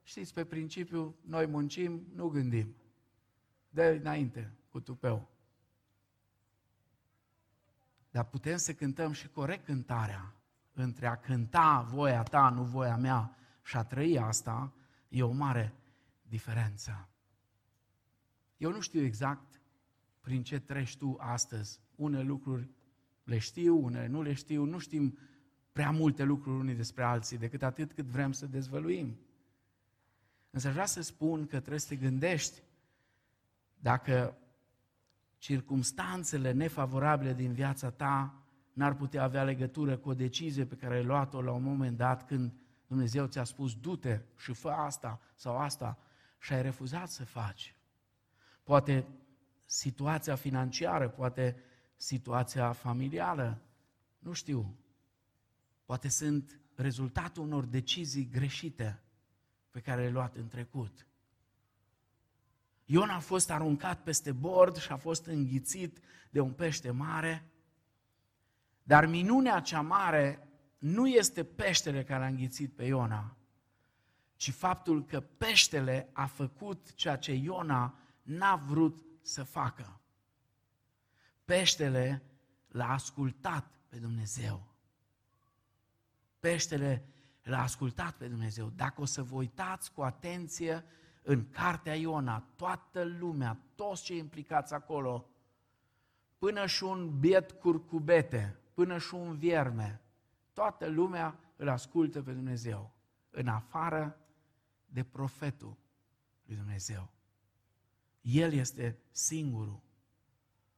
știți, 0.02 0.34
pe 0.34 0.44
principiu, 0.44 1.16
noi 1.20 1.46
muncim, 1.46 2.06
nu 2.14 2.28
gândim. 2.28 2.76
De 3.68 3.86
înainte, 3.86 4.52
cu 4.70 4.80
tupeu. 4.80 5.28
Dar 8.10 8.24
putem 8.24 8.56
să 8.56 8.74
cântăm 8.74 9.12
și 9.12 9.28
corect 9.28 9.64
cântarea. 9.64 10.34
Între 10.72 11.06
a 11.06 11.16
cânta 11.16 11.80
voia 11.80 12.22
ta, 12.22 12.48
nu 12.48 12.62
voia 12.62 12.96
mea, 12.96 13.36
și 13.62 13.76
a 13.76 13.82
trăi 13.82 14.18
asta, 14.18 14.72
e 15.08 15.22
o 15.22 15.30
mare 15.30 15.74
diferență. 16.22 17.08
Eu 18.56 18.70
nu 18.70 18.80
știu 18.80 19.02
exact 19.02 19.60
prin 20.20 20.42
ce 20.42 20.58
treci 20.58 20.96
tu 20.96 21.16
astăzi. 21.18 21.80
Unele 21.94 22.22
lucruri 22.22 22.70
le 23.24 23.38
știu, 23.38 23.84
unele 23.84 24.06
nu 24.06 24.22
le 24.22 24.32
știu, 24.32 24.64
nu 24.64 24.78
știm 24.78 25.18
prea 25.72 25.90
multe 25.90 26.24
lucruri 26.24 26.58
unii 26.58 26.74
despre 26.74 27.02
alții, 27.02 27.38
decât 27.38 27.62
atât 27.62 27.92
cât 27.92 28.06
vrem 28.06 28.32
să 28.32 28.46
dezvăluim. 28.46 29.18
Însă 30.50 30.70
vreau 30.70 30.86
să 30.86 31.02
spun 31.02 31.46
că 31.46 31.58
trebuie 31.58 31.80
să 31.80 31.88
te 31.88 31.96
gândești 31.96 32.62
dacă 33.78 34.38
circumstanțele 35.38 36.52
nefavorabile 36.52 37.34
din 37.34 37.52
viața 37.52 37.90
ta 37.90 38.42
n-ar 38.72 38.94
putea 38.94 39.22
avea 39.22 39.42
legătură 39.42 39.96
cu 39.96 40.08
o 40.08 40.14
decizie 40.14 40.64
pe 40.64 40.74
care 40.74 40.94
ai 40.94 41.04
luat-o 41.04 41.42
la 41.42 41.52
un 41.52 41.62
moment 41.62 41.96
dat 41.96 42.26
când 42.26 42.52
Dumnezeu 42.86 43.26
ți-a 43.26 43.44
spus 43.44 43.74
du-te 43.74 44.20
și 44.36 44.52
fă 44.52 44.68
asta 44.68 45.20
sau 45.34 45.58
asta 45.58 45.98
și 46.38 46.52
ai 46.52 46.62
refuzat 46.62 47.08
să 47.08 47.24
faci. 47.24 47.76
Poate 48.62 49.06
situația 49.66 50.34
financiară, 50.34 51.08
poate 51.08 51.62
situația 51.96 52.72
familială, 52.72 53.58
nu 54.18 54.32
știu. 54.32 54.76
Poate 55.84 56.08
sunt 56.08 56.60
rezultatul 56.74 57.42
unor 57.42 57.64
decizii 57.64 58.28
greșite 58.28 59.00
pe 59.70 59.80
care 59.80 60.00
le-ai 60.00 60.12
luat 60.12 60.36
în 60.36 60.48
trecut. 60.48 61.06
Ion 62.84 63.08
a 63.08 63.18
fost 63.18 63.50
aruncat 63.50 64.02
peste 64.02 64.32
bord 64.32 64.76
și 64.76 64.92
a 64.92 64.96
fost 64.96 65.26
înghițit 65.26 65.98
de 66.30 66.40
un 66.40 66.52
pește 66.52 66.90
mare, 66.90 67.50
dar 68.82 69.06
minunea 69.06 69.60
cea 69.60 69.80
mare 69.80 70.45
nu 70.78 71.08
este 71.08 71.44
peștele 71.44 72.04
care 72.04 72.24
a 72.24 72.26
înghițit 72.26 72.72
pe 72.72 72.84
Iona, 72.84 73.36
ci 74.36 74.50
faptul 74.50 75.04
că 75.04 75.20
peștele 75.20 76.08
a 76.12 76.26
făcut 76.26 76.94
ceea 76.94 77.16
ce 77.16 77.32
Iona 77.32 77.98
n-a 78.22 78.56
vrut 78.56 79.04
să 79.22 79.42
facă. 79.42 80.00
Peștele 81.44 82.22
l-a 82.68 82.92
ascultat 82.92 83.78
pe 83.88 83.96
Dumnezeu. 83.96 84.74
Peștele 86.40 87.08
l-a 87.42 87.62
ascultat 87.62 88.16
pe 88.16 88.28
Dumnezeu. 88.28 88.72
Dacă 88.76 89.00
o 89.00 89.04
să 89.04 89.22
vă 89.22 89.34
uitați 89.34 89.92
cu 89.92 90.02
atenție 90.02 90.84
în 91.22 91.50
cartea 91.50 91.94
Iona, 91.94 92.40
toată 92.56 93.02
lumea, 93.04 93.58
toți 93.74 94.02
cei 94.02 94.18
implicați 94.18 94.74
acolo, 94.74 95.28
până 96.38 96.66
și 96.66 96.84
un 96.84 97.18
biet 97.18 97.52
curcubete, 97.52 98.56
până 98.74 98.98
și 98.98 99.14
un 99.14 99.36
vierme, 99.36 100.00
toată 100.56 100.86
lumea 100.86 101.38
îl 101.56 101.68
ascultă 101.68 102.22
pe 102.22 102.32
Dumnezeu, 102.32 102.94
în 103.30 103.48
afară 103.48 104.18
de 104.86 105.04
profetul 105.04 105.76
lui 106.44 106.56
Dumnezeu. 106.56 107.10
El 108.20 108.52
este 108.52 108.98
singurul 109.10 109.80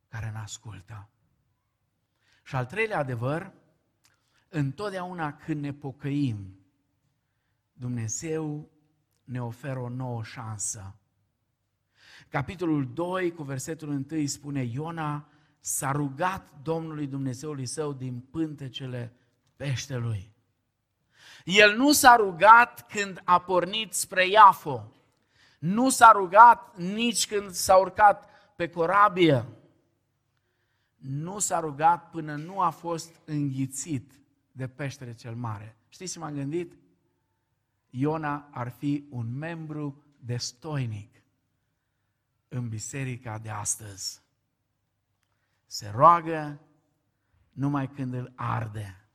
care 0.08 0.30
ne 0.30 0.38
ascultă. 0.38 1.08
Și 2.42 2.56
al 2.56 2.66
treilea 2.66 2.98
adevăr, 2.98 3.52
întotdeauna 4.48 5.36
când 5.36 5.60
ne 5.60 5.72
pocăim, 5.72 6.58
Dumnezeu 7.72 8.70
ne 9.24 9.42
oferă 9.42 9.78
o 9.78 9.88
nouă 9.88 10.22
șansă. 10.22 10.94
Capitolul 12.28 12.92
2, 12.92 13.32
cu 13.32 13.42
versetul 13.42 13.88
1, 14.10 14.26
spune 14.26 14.62
Iona 14.62 15.28
s-a 15.60 15.92
rugat 15.92 16.62
Domnului 16.62 17.06
Dumnezeului 17.06 17.66
său 17.66 17.92
din 17.92 18.20
pântecele 18.20 19.12
peștelui. 19.58 20.32
El 21.44 21.76
nu 21.76 21.92
s-a 21.92 22.16
rugat 22.16 22.86
când 22.86 23.20
a 23.24 23.40
pornit 23.40 23.92
spre 23.92 24.28
Iafo. 24.28 24.92
Nu 25.58 25.90
s-a 25.90 26.10
rugat 26.12 26.76
nici 26.76 27.26
când 27.26 27.50
s-a 27.50 27.76
urcat 27.76 28.28
pe 28.56 28.68
corabie. 28.70 29.46
Nu 30.96 31.38
s-a 31.38 31.60
rugat 31.60 32.10
până 32.10 32.34
nu 32.34 32.60
a 32.60 32.70
fost 32.70 33.20
înghițit 33.24 34.12
de 34.52 34.68
peștele 34.68 35.14
cel 35.14 35.34
mare. 35.34 35.76
Știți 35.88 36.12
ce 36.12 36.18
m-am 36.18 36.34
gândit? 36.34 36.78
Iona 37.90 38.48
ar 38.50 38.68
fi 38.68 39.06
un 39.10 39.38
membru 39.38 40.04
destoinic 40.18 41.22
în 42.48 42.68
biserica 42.68 43.38
de 43.38 43.50
astăzi. 43.50 44.22
Se 45.66 45.90
roagă 45.94 46.60
numai 47.52 47.88
când 47.88 48.14
îl 48.14 48.32
arde. 48.36 49.07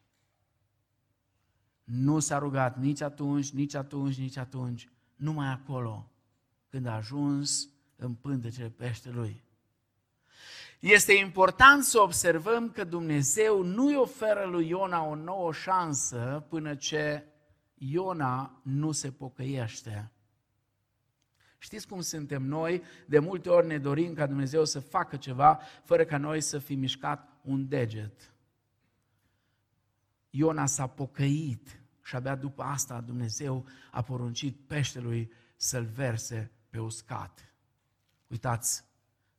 Nu 1.95 2.19
s-a 2.19 2.37
rugat 2.37 2.77
nici 2.77 3.01
atunci, 3.01 3.51
nici 3.51 3.73
atunci, 3.73 4.17
nici 4.17 4.37
atunci, 4.37 4.89
numai 5.15 5.47
acolo, 5.47 6.11
când 6.69 6.85
a 6.85 6.93
ajuns 6.95 7.69
în 7.95 8.13
pântecele 8.13 8.69
peștelui. 8.69 9.43
Este 10.79 11.13
important 11.13 11.83
să 11.83 11.99
observăm 11.99 12.69
că 12.69 12.83
Dumnezeu 12.83 13.63
nu 13.63 13.85
îi 13.85 13.95
oferă 13.95 14.45
lui 14.45 14.67
Iona 14.67 15.03
o 15.03 15.15
nouă 15.15 15.53
șansă 15.53 16.45
până 16.49 16.75
ce 16.75 17.25
Iona 17.73 18.61
nu 18.63 18.91
se 18.91 19.11
pocăiește. 19.11 20.11
Știți 21.57 21.87
cum 21.87 22.01
suntem 22.01 22.43
noi? 22.43 22.81
De 23.07 23.19
multe 23.19 23.49
ori 23.49 23.67
ne 23.67 23.77
dorim 23.77 24.13
ca 24.13 24.25
Dumnezeu 24.25 24.65
să 24.65 24.79
facă 24.79 25.15
ceva 25.17 25.59
fără 25.83 26.05
ca 26.05 26.17
noi 26.17 26.41
să 26.41 26.57
fi 26.57 26.75
mișcat 26.75 27.37
un 27.41 27.67
deget. 27.67 28.33
Iona 30.29 30.65
s-a 30.65 30.87
pocăit 30.87 31.82
și 32.03 32.15
abia 32.15 32.35
după 32.35 32.63
asta 32.63 33.01
Dumnezeu 33.01 33.65
a 33.91 34.01
poruncit 34.01 34.67
peștelui 34.67 35.31
să-l 35.55 35.85
verse 35.85 36.51
pe 36.69 36.79
uscat. 36.79 37.53
Uitați, 38.27 38.85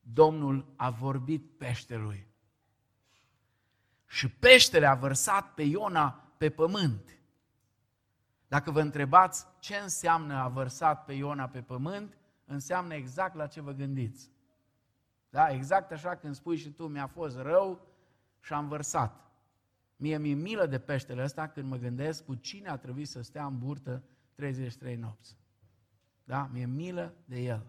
Domnul 0.01 0.75
a 0.77 0.91
vorbit 0.91 1.59
peștelui 1.59 2.33
și 4.07 4.29
peștele 4.29 4.87
a 4.87 4.95
vărsat 4.95 5.55
pe 5.55 5.63
Iona 5.63 6.33
pe 6.37 6.51
pământ. 6.51 7.19
Dacă 8.49 8.71
vă 8.71 8.81
întrebați 8.81 9.47
ce 9.59 9.77
înseamnă 9.77 10.35
a 10.35 10.49
vărsat 10.49 11.05
pe 11.05 11.13
Iona 11.13 11.49
pe 11.49 11.63
pământ, 11.63 12.19
înseamnă 12.45 12.95
exact 12.95 13.35
la 13.35 13.47
ce 13.47 13.61
vă 13.61 13.73
gândiți. 13.73 14.31
Da? 15.29 15.49
Exact 15.49 15.93
așa 15.93 16.17
când 16.17 16.35
spui 16.35 16.57
și 16.57 16.71
tu, 16.71 16.87
mi-a 16.87 17.07
fost 17.07 17.37
rău 17.37 17.87
și 18.41 18.53
am 18.53 18.69
vărsat. 18.69 19.24
Mie 20.05 20.19
mi-e 20.19 20.35
milă 20.35 20.67
de 20.67 20.79
peștele 20.79 21.23
ăsta 21.23 21.49
când 21.49 21.69
mă 21.69 21.77
gândesc 21.77 22.25
cu 22.25 22.35
cine 22.35 22.69
a 22.69 22.77
trebuit 22.77 23.09
să 23.09 23.23
stea 23.23 23.47
în 23.47 23.59
burtă 23.59 24.03
33 24.35 24.97
nopți. 24.97 25.37
Da? 26.25 26.49
Mi-e 26.53 26.67
milă 26.67 27.15
de 27.25 27.41
el. 27.41 27.67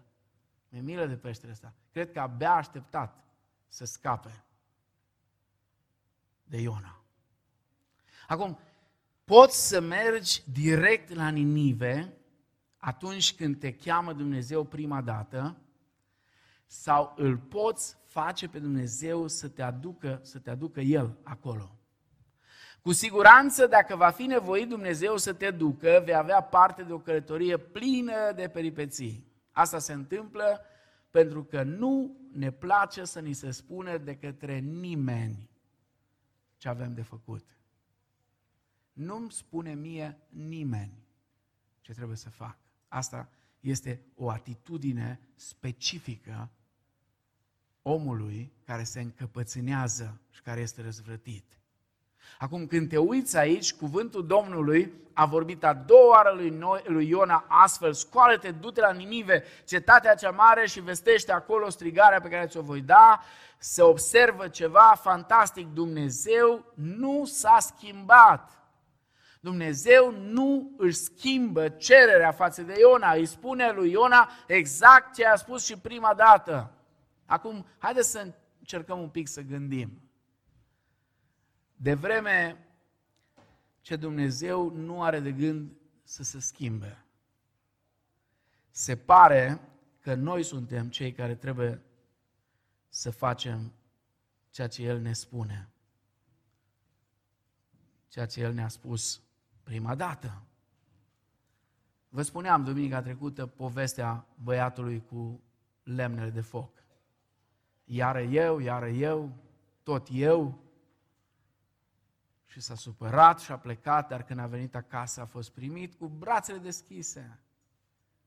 Mi-e 0.68 0.80
milă 0.80 1.06
de 1.06 1.16
peștele 1.16 1.52
ăsta. 1.52 1.74
Cred 1.90 2.12
că 2.12 2.20
abia 2.20 2.50
a 2.50 2.56
așteptat 2.56 3.24
să 3.68 3.84
scape 3.84 4.44
de 6.42 6.60
Iona. 6.60 7.04
Acum, 8.28 8.58
poți 9.24 9.68
să 9.68 9.80
mergi 9.80 10.42
direct 10.52 11.14
la 11.14 11.28
Ninive 11.28 12.16
atunci 12.76 13.34
când 13.34 13.58
te 13.58 13.74
cheamă 13.74 14.12
Dumnezeu 14.12 14.64
prima 14.64 15.02
dată, 15.02 15.56
sau 16.66 17.12
îl 17.16 17.38
poți 17.38 17.96
face 18.04 18.48
pe 18.48 18.58
Dumnezeu 18.58 19.26
să 19.26 19.48
te 19.48 19.62
aducă, 19.62 20.20
să 20.22 20.38
te 20.38 20.50
aducă 20.50 20.80
El 20.80 21.18
acolo. 21.22 21.76
Cu 22.86 22.92
siguranță, 22.92 23.66
dacă 23.66 23.96
va 23.96 24.10
fi 24.10 24.22
nevoit 24.22 24.68
Dumnezeu 24.68 25.16
să 25.16 25.32
te 25.32 25.50
ducă, 25.50 26.02
vei 26.04 26.14
avea 26.14 26.40
parte 26.40 26.82
de 26.82 26.92
o 26.92 26.98
călătorie 26.98 27.56
plină 27.56 28.32
de 28.32 28.48
peripeții. 28.48 29.26
Asta 29.52 29.78
se 29.78 29.92
întâmplă 29.92 30.60
pentru 31.10 31.44
că 31.44 31.62
nu 31.62 32.16
ne 32.32 32.50
place 32.50 33.04
să 33.04 33.20
ni 33.20 33.32
se 33.32 33.50
spune 33.50 33.96
de 33.96 34.16
către 34.16 34.58
nimeni 34.58 35.50
ce 36.56 36.68
avem 36.68 36.94
de 36.94 37.02
făcut. 37.02 37.56
Nu-mi 38.92 39.30
spune 39.30 39.74
mie 39.74 40.18
nimeni 40.28 41.06
ce 41.80 41.92
trebuie 41.92 42.16
să 42.16 42.30
fac. 42.30 42.58
Asta 42.88 43.28
este 43.60 44.02
o 44.14 44.30
atitudine 44.30 45.20
specifică 45.34 46.50
omului 47.82 48.52
care 48.64 48.84
se 48.84 49.00
încăpățânează 49.00 50.20
și 50.30 50.42
care 50.42 50.60
este 50.60 50.82
răzvrătit. 50.82 51.56
Acum, 52.38 52.66
când 52.66 52.88
te 52.88 52.98
uiți 52.98 53.36
aici, 53.36 53.74
cuvântul 53.74 54.26
Domnului 54.26 54.92
a 55.12 55.26
vorbit 55.26 55.64
a 55.64 55.72
doua 55.72 56.08
oară 56.08 56.32
lui, 56.34 56.50
Noi, 56.50 56.82
lui 56.84 57.08
Iona 57.08 57.44
astfel, 57.48 57.92
scoală-te, 57.92 58.50
du-te 58.50 58.80
la 58.80 58.92
Ninive, 58.92 59.44
cetatea 59.64 60.14
cea 60.14 60.30
mare 60.30 60.66
și 60.66 60.80
vestește 60.80 61.32
acolo 61.32 61.68
strigarea 61.68 62.20
pe 62.20 62.28
care 62.28 62.46
ți-o 62.46 62.60
voi 62.60 62.80
da, 62.80 63.20
se 63.58 63.82
observă 63.82 64.48
ceva 64.48 64.98
fantastic, 65.00 65.66
Dumnezeu 65.66 66.72
nu 66.74 67.24
s-a 67.24 67.56
schimbat. 67.60 68.50
Dumnezeu 69.40 70.10
nu 70.10 70.74
își 70.76 70.96
schimbă 70.96 71.68
cererea 71.68 72.32
față 72.32 72.62
de 72.62 72.74
Iona, 72.78 73.12
îi 73.12 73.26
spune 73.26 73.70
lui 73.70 73.90
Iona 73.90 74.30
exact 74.46 75.14
ce 75.14 75.26
a 75.26 75.36
spus 75.36 75.64
și 75.64 75.78
prima 75.78 76.14
dată. 76.14 76.70
Acum, 77.26 77.66
haideți 77.78 78.10
să 78.10 78.26
încercăm 78.58 78.98
un 78.98 79.08
pic 79.08 79.28
să 79.28 79.40
gândim. 79.40 80.05
De 81.76 81.94
vreme 81.94 82.66
ce 83.80 83.96
Dumnezeu 83.96 84.70
nu 84.70 85.02
are 85.02 85.20
de 85.20 85.32
gând 85.32 85.72
să 86.02 86.22
se 86.22 86.40
schimbe. 86.40 87.04
Se 88.70 88.96
pare 88.96 89.60
că 90.00 90.14
noi 90.14 90.42
suntem 90.42 90.88
cei 90.88 91.12
care 91.12 91.34
trebuie 91.34 91.82
să 92.88 93.10
facem 93.10 93.72
ceea 94.50 94.68
ce 94.68 94.82
El 94.82 95.00
ne 95.00 95.12
spune. 95.12 95.68
Ceea 98.08 98.26
ce 98.26 98.40
El 98.40 98.52
ne-a 98.52 98.68
spus 98.68 99.22
prima 99.62 99.94
dată. 99.94 100.42
Vă 102.08 102.22
spuneam 102.22 102.64
duminica 102.64 103.02
trecută 103.02 103.46
povestea 103.46 104.26
băiatului 104.42 105.04
cu 105.04 105.40
lemnele 105.82 106.30
de 106.30 106.40
foc. 106.40 106.84
Iară 107.84 108.20
eu, 108.20 108.58
iară 108.58 108.88
eu, 108.88 109.32
tot 109.82 110.08
eu, 110.10 110.65
și 112.56 112.62
s-a 112.62 112.74
supărat 112.74 113.40
și 113.40 113.52
a 113.52 113.58
plecat, 113.58 114.08
dar 114.08 114.22
când 114.22 114.40
a 114.40 114.46
venit 114.46 114.74
acasă 114.74 115.20
a 115.20 115.24
fost 115.24 115.50
primit 115.50 115.94
cu 115.94 116.06
brațele 116.06 116.58
deschise. 116.58 117.40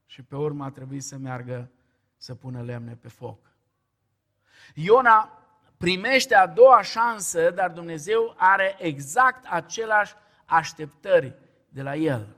Și 0.06 0.22
pe 0.22 0.36
urmă 0.36 0.65
a 0.65 0.70
trebuit 0.70 1.04
să 1.04 1.18
meargă 1.18 1.70
să 2.18 2.36
pună 2.36 2.62
lemne 2.62 2.96
pe 2.96 3.08
foc. 3.08 3.39
Iona 4.74 5.48
primește 5.78 6.36
a 6.36 6.48
doua 6.48 6.82
șansă, 6.82 7.50
dar 7.50 7.72
Dumnezeu 7.72 8.36
are 8.38 8.76
exact 8.80 9.46
același 9.50 10.13
așteptări 10.46 11.36
de 11.70 11.82
la 11.82 11.96
el. 11.96 12.36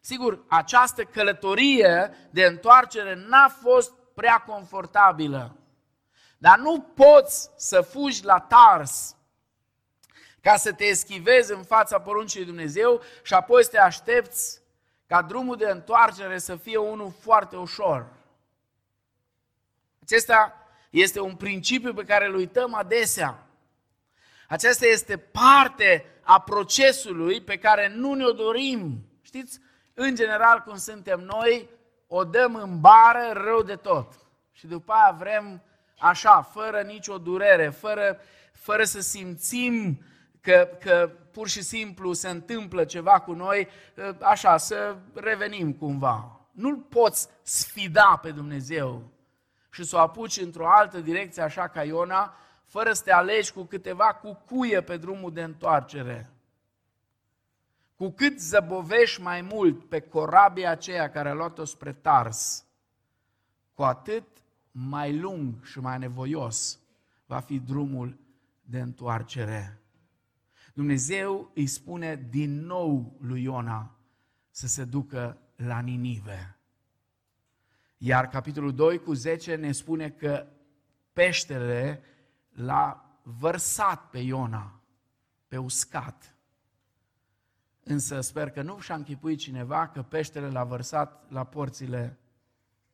Sigur, 0.00 0.44
această 0.48 1.04
călătorie 1.04 2.10
de 2.30 2.44
întoarcere 2.44 3.14
n-a 3.14 3.48
fost 3.48 3.92
prea 4.14 4.38
confortabilă. 4.38 5.56
Dar 6.38 6.58
nu 6.58 6.80
poți 6.80 7.50
să 7.56 7.80
fugi 7.80 8.24
la 8.24 8.40
Tars 8.40 9.16
ca 10.40 10.56
să 10.56 10.72
te 10.72 10.84
eschivezi 10.84 11.52
în 11.52 11.62
fața 11.62 12.00
poruncii 12.00 12.44
Dumnezeu 12.44 13.00
și 13.22 13.34
apoi 13.34 13.64
să 13.64 13.70
te 13.70 13.78
aștepți 13.78 14.60
ca 15.06 15.22
drumul 15.22 15.56
de 15.56 15.66
întoarcere 15.70 16.38
să 16.38 16.56
fie 16.56 16.76
unul 16.76 17.12
foarte 17.20 17.56
ușor. 17.56 18.06
Acesta 20.02 20.54
este 20.90 21.20
un 21.20 21.34
principiu 21.34 21.94
pe 21.94 22.04
care 22.04 22.26
îl 22.26 22.34
uităm 22.34 22.74
adesea. 22.74 23.46
Aceasta 24.48 24.86
este 24.86 25.16
parte 25.16 26.04
a 26.22 26.40
procesului 26.40 27.42
pe 27.42 27.58
care 27.58 27.88
nu 27.88 28.14
ne-o 28.14 28.32
dorim. 28.32 29.06
Știți, 29.22 29.60
în 29.94 30.14
general, 30.14 30.58
cum 30.58 30.76
suntem 30.76 31.20
noi, 31.20 31.68
o 32.06 32.24
dăm 32.24 32.54
în 32.54 32.80
bară 32.80 33.32
rău 33.32 33.62
de 33.62 33.76
tot. 33.76 34.12
Și 34.52 34.66
după 34.66 34.92
aia 34.92 35.16
vrem 35.18 35.62
așa, 35.98 36.42
fără 36.42 36.80
nicio 36.80 37.18
durere, 37.18 37.68
fără, 37.68 38.20
fără 38.52 38.84
să 38.84 39.00
simțim 39.00 40.02
că, 40.40 40.68
că 40.80 41.10
pur 41.30 41.48
și 41.48 41.62
simplu 41.62 42.12
se 42.12 42.28
întâmplă 42.28 42.84
ceva 42.84 43.20
cu 43.20 43.32
noi, 43.32 43.68
așa, 44.20 44.56
să 44.56 44.96
revenim 45.14 45.72
cumva. 45.72 46.40
Nu-L 46.50 46.76
poți 46.76 47.28
sfida 47.42 48.18
pe 48.22 48.30
Dumnezeu 48.30 49.02
și 49.70 49.84
să 49.84 49.96
o 49.96 49.98
apuci 49.98 50.40
într-o 50.40 50.68
altă 50.68 51.00
direcție, 51.00 51.42
așa 51.42 51.68
ca 51.68 51.84
Iona, 51.84 52.34
fără 52.64 52.92
să 52.92 53.02
te 53.02 53.12
alegi 53.12 53.52
cu 53.52 53.62
câteva 53.62 54.14
cucuie 54.14 54.80
pe 54.80 54.96
drumul 54.96 55.32
de 55.32 55.42
întoarcere. 55.42 56.30
Cu 57.96 58.10
cât 58.10 58.40
zăbovești 58.40 59.20
mai 59.20 59.40
mult 59.40 59.88
pe 59.88 60.00
corabia 60.00 60.70
aceea 60.70 61.10
care 61.10 61.28
a 61.28 61.34
luat-o 61.34 61.64
spre 61.64 61.92
Tars, 61.92 62.64
cu 63.74 63.82
atât 63.82 64.24
mai 64.70 65.18
lung 65.18 65.64
și 65.64 65.78
mai 65.78 65.98
nevoios 65.98 66.78
va 67.26 67.40
fi 67.40 67.58
drumul 67.58 68.18
de 68.60 68.80
întoarcere. 68.80 69.80
Dumnezeu 70.74 71.50
îi 71.54 71.66
spune 71.66 72.26
din 72.30 72.60
nou 72.60 73.16
lui 73.20 73.42
Iona 73.42 73.98
să 74.50 74.66
se 74.66 74.84
ducă 74.84 75.38
la 75.56 75.80
Ninive. 75.80 76.56
Iar 77.98 78.28
capitolul 78.28 78.74
2 78.74 78.98
cu 78.98 79.12
10 79.12 79.54
ne 79.54 79.72
spune 79.72 80.10
că 80.10 80.46
peștele 81.12 82.02
l-a 82.50 83.18
vărsat 83.22 84.10
pe 84.10 84.18
Iona, 84.18 84.80
pe 85.48 85.56
uscat. 85.56 86.34
Însă 87.82 88.20
sper 88.20 88.50
că 88.50 88.62
nu 88.62 88.78
și-a 88.78 88.94
închipuit 88.94 89.38
cineva 89.38 89.88
că 89.88 90.02
peștele 90.02 90.48
l-a 90.48 90.64
vărsat 90.64 91.30
la 91.30 91.44
porțile 91.44 92.18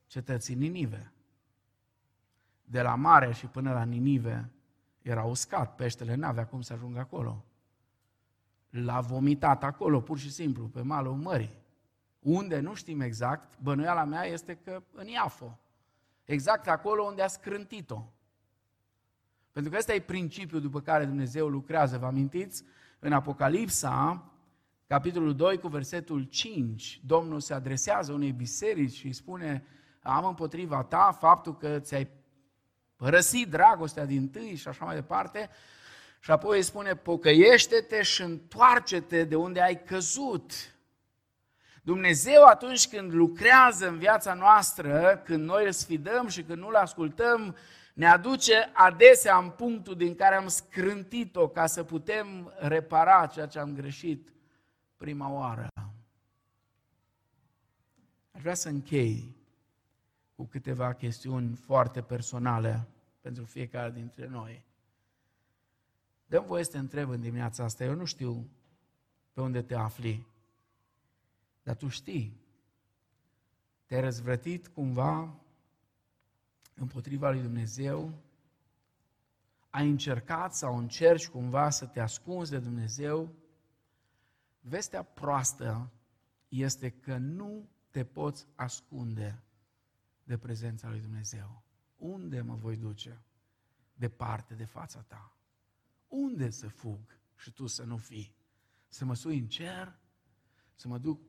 cetății 0.07 0.55
Ninive. 0.55 1.13
De 2.65 2.83
la 2.83 2.95
mare 2.95 3.33
și 3.33 3.47
până 3.47 3.73
la 3.73 3.83
Ninive 3.83 4.51
era 5.03 5.25
uscat, 5.25 5.75
peștele 5.75 6.15
n-avea 6.15 6.47
cum 6.47 6.61
să 6.61 6.73
ajungă 6.73 6.99
acolo 6.99 7.46
l-a 8.85 9.01
vomitat 9.01 9.65
acolo, 9.65 10.01
pur 10.01 10.19
și 10.19 10.33
simplu, 10.33 10.65
pe 10.65 10.81
malul 10.81 11.15
mării. 11.15 11.65
Unde, 12.19 12.61
nu 12.61 12.75
știm 12.75 13.01
exact, 13.01 13.59
bănuiala 13.63 14.05
mea 14.05 14.25
este 14.25 14.55
că 14.55 14.83
în 14.93 15.07
Iafo. 15.07 15.59
Exact 16.25 16.69
acolo 16.69 17.03
unde 17.03 17.23
a 17.23 17.27
scrântit-o. 17.27 18.03
Pentru 19.53 19.71
că 19.71 19.79
ăsta 19.79 19.95
e 19.95 20.01
principiul 20.01 20.61
după 20.61 20.81
care 20.81 21.05
Dumnezeu 21.05 21.49
lucrează. 21.49 21.99
Vă 21.99 22.07
amintiți? 22.07 22.65
În 22.99 23.13
Apocalipsa, 23.13 24.25
capitolul 24.87 25.35
2 25.35 25.59
cu 25.59 25.69
versetul 25.69 26.23
5, 26.23 27.01
Domnul 27.05 27.41
se 27.41 27.55
adresează 27.55 28.13
unei 28.13 28.33
biserici 28.33 28.93
și 28.93 29.07
îi 29.07 29.13
spune 29.13 29.65
am 30.03 30.25
împotriva 30.25 30.83
ta 30.83 31.17
faptul 31.19 31.57
că 31.57 31.79
ți-ai 31.79 32.09
părăsit 32.97 33.51
dragostea 33.51 34.05
din 34.05 34.29
tâi 34.29 34.55
și 34.55 34.69
așa 34.69 34.85
mai 34.85 34.95
departe 34.95 35.49
și 36.21 36.31
apoi 36.31 36.57
îi 36.57 36.63
spune, 36.63 36.97
pocăiește-te 36.97 38.03
și 38.03 38.23
întoarce-te 38.23 39.25
de 39.25 39.37
unde 39.37 39.61
ai 39.61 39.83
căzut. 39.83 40.53
Dumnezeu 41.83 42.45
atunci 42.45 42.89
când 42.89 43.13
lucrează 43.13 43.89
în 43.89 43.99
viața 43.99 44.35
noastră, 44.35 45.23
când 45.25 45.45
noi 45.45 45.65
îl 45.65 45.73
sfidăm 45.73 46.29
și 46.29 46.43
când 46.43 46.59
nu-l 46.59 46.75
ascultăm, 46.75 47.57
ne 47.95 48.07
aduce 48.07 48.71
adesea 48.73 49.37
în 49.37 49.51
punctul 49.51 49.97
din 49.97 50.15
care 50.15 50.35
am 50.35 50.49
scrântit-o 50.49 51.49
ca 51.49 51.67
să 51.67 51.85
putem 51.85 52.53
repara 52.59 53.27
ceea 53.27 53.47
ce 53.47 53.59
am 53.59 53.75
greșit 53.75 54.33
prima 54.97 55.33
oară. 55.33 55.69
Aș 58.31 58.41
vrea 58.41 58.55
să 58.55 58.69
închei 58.69 59.37
cu 60.35 60.45
câteva 60.45 60.93
chestiuni 60.93 61.55
foarte 61.55 62.03
personale 62.03 62.89
pentru 63.21 63.45
fiecare 63.45 63.91
dintre 63.91 64.27
noi. 64.27 64.65
Dăm 66.27 66.45
voie 66.45 66.65
să 66.65 66.71
te 66.71 66.79
întreb 66.79 67.09
în 67.09 67.21
dimineața 67.21 67.65
asta, 67.65 67.85
eu 67.85 67.95
nu 67.95 68.05
știu 68.05 68.51
pe 69.33 69.41
unde 69.41 69.63
te 69.63 69.75
afli, 69.75 70.27
dar 71.63 71.77
tu 71.77 71.89
știi. 71.89 72.41
Te-ai 73.87 74.01
răzvrătit 74.01 74.69
cumva 74.69 75.35
împotriva 76.75 77.31
lui 77.31 77.41
Dumnezeu, 77.41 78.13
ai 79.71 79.89
încercat 79.89 80.55
sau 80.55 80.79
încerci 80.79 81.29
cumva 81.29 81.71
să 81.71 81.87
te 81.87 82.01
ascunzi 82.01 82.51
de 82.51 82.59
Dumnezeu, 82.59 83.33
vestea 84.61 85.03
proastă 85.03 85.91
este 86.49 86.91
că 86.91 87.17
nu 87.17 87.69
te 87.91 88.05
poți 88.05 88.47
ascunde 88.55 89.43
de 90.25 90.39
prezența 90.39 90.89
lui 90.89 91.01
Dumnezeu. 91.01 91.63
unde 91.97 92.41
mă 92.41 92.55
voi 92.55 92.77
duce? 92.77 93.21
Departe 93.95 94.55
de 94.55 94.65
fața 94.65 95.01
ta. 95.01 95.33
Unde 96.17 96.51
să 96.51 96.69
fug 96.69 97.19
și 97.37 97.51
tu 97.51 97.67
să 97.67 97.85
nu 97.85 97.97
fii? 97.97 98.35
Să 98.89 99.05
mă 99.05 99.15
sui 99.15 99.39
în 99.39 99.49
cer? 99.49 99.99
Să 100.75 100.89
mă 100.89 100.99
duc 100.99 101.21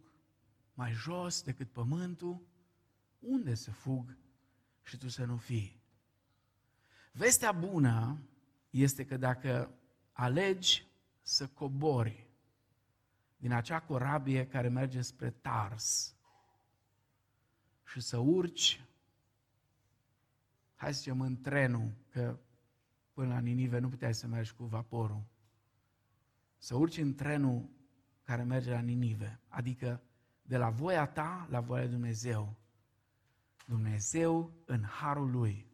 mai 0.73 0.91
jos 0.91 1.41
decât 1.41 1.71
pământul? 1.71 2.47
Unde 3.19 3.53
să 3.53 3.71
fug 3.71 4.17
și 4.83 4.97
tu 4.97 5.07
să 5.07 5.25
nu 5.25 5.37
fii? 5.37 5.81
Vestea 7.11 7.51
bună 7.51 8.21
este 8.69 9.05
că 9.05 9.17
dacă 9.17 9.77
alegi 10.11 10.87
să 11.21 11.47
cobori 11.47 12.27
din 13.37 13.51
acea 13.51 13.79
corabie 13.79 14.47
care 14.47 14.67
merge 14.67 15.01
spre 15.01 15.29
Tars 15.29 16.15
și 17.85 17.99
să 17.99 18.17
urci, 18.17 18.85
hai 20.75 20.93
să 20.93 20.99
zicem, 20.99 21.21
în 21.21 21.41
trenul, 21.41 21.91
că 22.09 22.39
până 23.17 23.33
la 23.33 23.39
Ninive 23.39 23.79
nu 23.79 23.89
puteai 23.89 24.13
să 24.13 24.27
mergi 24.27 24.53
cu 24.53 24.63
vaporul, 24.63 25.23
să 26.57 26.75
urci 26.75 26.97
în 26.97 27.15
trenul 27.15 27.69
care 28.23 28.43
merge 28.43 28.71
la 28.71 28.79
Ninive, 28.79 29.39
adică 29.47 30.01
de 30.41 30.57
la 30.57 30.69
voia 30.69 31.05
ta 31.05 31.47
la 31.49 31.59
voia 31.59 31.81
lui 31.81 31.91
Dumnezeu. 31.91 32.55
Dumnezeu, 33.65 34.51
în 34.65 34.83
harul 34.83 35.31
lui, 35.31 35.65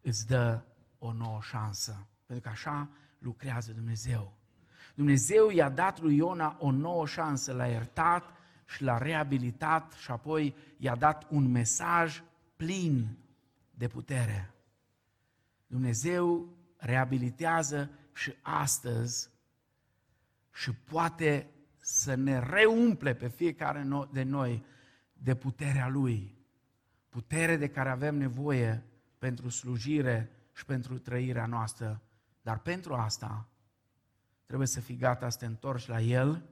îți 0.00 0.26
dă 0.26 0.62
o 0.98 1.12
nouă 1.12 1.40
șansă. 1.42 2.06
Pentru 2.26 2.44
că 2.44 2.50
așa 2.50 2.88
lucrează 3.18 3.72
Dumnezeu. 3.72 4.36
Dumnezeu 4.94 5.50
i-a 5.50 5.70
dat 5.70 6.00
lui 6.00 6.16
Iona 6.16 6.56
o 6.60 6.70
nouă 6.70 7.06
șansă, 7.06 7.52
l-a 7.52 7.66
iertat 7.66 8.24
și 8.66 8.82
l-a 8.82 8.98
reabilitat 8.98 9.92
și 9.92 10.10
apoi 10.10 10.54
i-a 10.76 10.96
dat 10.96 11.26
un 11.30 11.50
mesaj 11.50 12.22
plin 12.56 13.18
de 13.70 13.88
putere. 13.88 14.53
Dumnezeu 15.66 16.56
reabilitează 16.76 17.90
și 18.12 18.34
astăzi 18.42 19.30
și 20.52 20.72
poate 20.72 21.50
să 21.78 22.14
ne 22.14 22.38
reumple 22.38 23.14
pe 23.14 23.28
fiecare 23.28 23.88
de 24.12 24.22
noi 24.22 24.64
de 25.12 25.34
puterea 25.34 25.88
Lui. 25.88 26.38
Putere 27.08 27.56
de 27.56 27.68
care 27.68 27.88
avem 27.88 28.16
nevoie 28.16 28.84
pentru 29.18 29.48
slujire 29.48 30.30
și 30.52 30.64
pentru 30.64 30.98
trăirea 30.98 31.46
noastră. 31.46 32.02
Dar 32.42 32.58
pentru 32.58 32.94
asta 32.94 33.48
trebuie 34.46 34.68
să 34.68 34.80
fii 34.80 34.96
gata 34.96 35.28
să 35.28 35.38
te 35.38 35.46
întorci 35.46 35.86
la 35.86 36.00
El, 36.00 36.42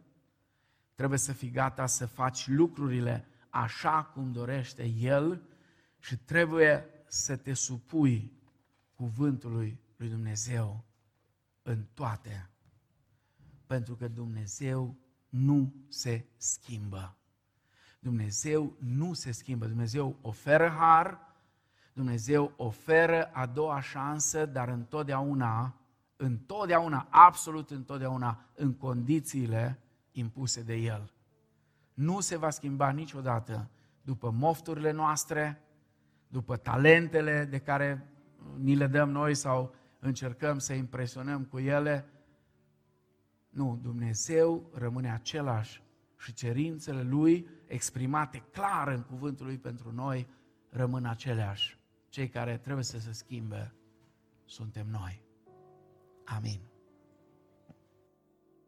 trebuie 0.95 1.19
să 1.19 1.33
fii 1.33 1.51
gata 1.51 1.87
să 1.87 2.07
faci 2.07 2.49
lucrurile 2.49 3.27
așa 3.51 4.03
cum 4.05 4.33
dorește 4.33 4.85
El 4.85 5.43
și 5.99 6.17
trebuie 6.17 6.87
să 7.07 7.37
te 7.37 7.53
supui 7.53 8.33
cuvântului 9.03 9.81
lui 9.97 10.09
Dumnezeu 10.09 10.85
în 11.63 11.85
toate. 11.95 12.51
Pentru 13.67 13.95
că 13.95 14.09
Dumnezeu 14.09 14.97
nu 15.29 15.75
se 15.89 16.25
schimbă. 16.37 17.17
Dumnezeu 18.01 18.77
nu 18.79 19.13
se 19.13 19.31
schimbă. 19.33 19.67
Dumnezeu 19.67 20.19
oferă 20.21 20.69
har, 20.69 21.19
Dumnezeu 21.93 22.53
oferă 22.57 23.25
a 23.25 23.47
doua 23.47 23.81
șansă, 23.81 24.47
dar 24.47 24.69
întotdeauna, 24.69 25.81
întotdeauna, 26.17 27.07
absolut 27.11 27.71
întotdeauna, 27.71 28.45
în 28.55 28.75
condițiile 28.75 29.79
impuse 30.11 30.63
de 30.63 30.75
El. 30.75 31.13
Nu 31.95 32.21
se 32.21 32.37
va 32.37 32.51
schimba 32.51 32.91
niciodată 32.91 33.71
după 34.03 34.31
mofturile 34.31 34.91
noastre, 34.91 35.63
după 36.29 36.57
talentele 36.57 37.45
de 37.45 37.59
care 37.59 38.12
ni 38.59 38.75
le 38.75 38.87
dăm 38.87 39.11
noi 39.11 39.35
sau 39.35 39.75
încercăm 39.99 40.59
să 40.59 40.73
impresionăm 40.73 41.45
cu 41.45 41.59
ele. 41.59 42.09
Nu, 43.49 43.79
Dumnezeu 43.83 44.71
rămâne 44.75 45.13
același 45.13 45.83
și 46.19 46.33
cerințele 46.33 47.03
Lui 47.03 47.49
exprimate 47.67 48.45
clar 48.51 48.89
în 48.89 49.03
cuvântul 49.03 49.47
Lui 49.47 49.59
pentru 49.59 49.93
noi 49.93 50.29
rămân 50.71 51.05
aceleași. 51.05 51.79
Cei 52.09 52.29
care 52.29 52.59
trebuie 52.59 52.85
să 52.85 52.99
se 52.99 53.13
schimbe 53.13 53.75
suntem 54.45 54.87
noi. 54.91 55.23
Amin. 56.25 56.72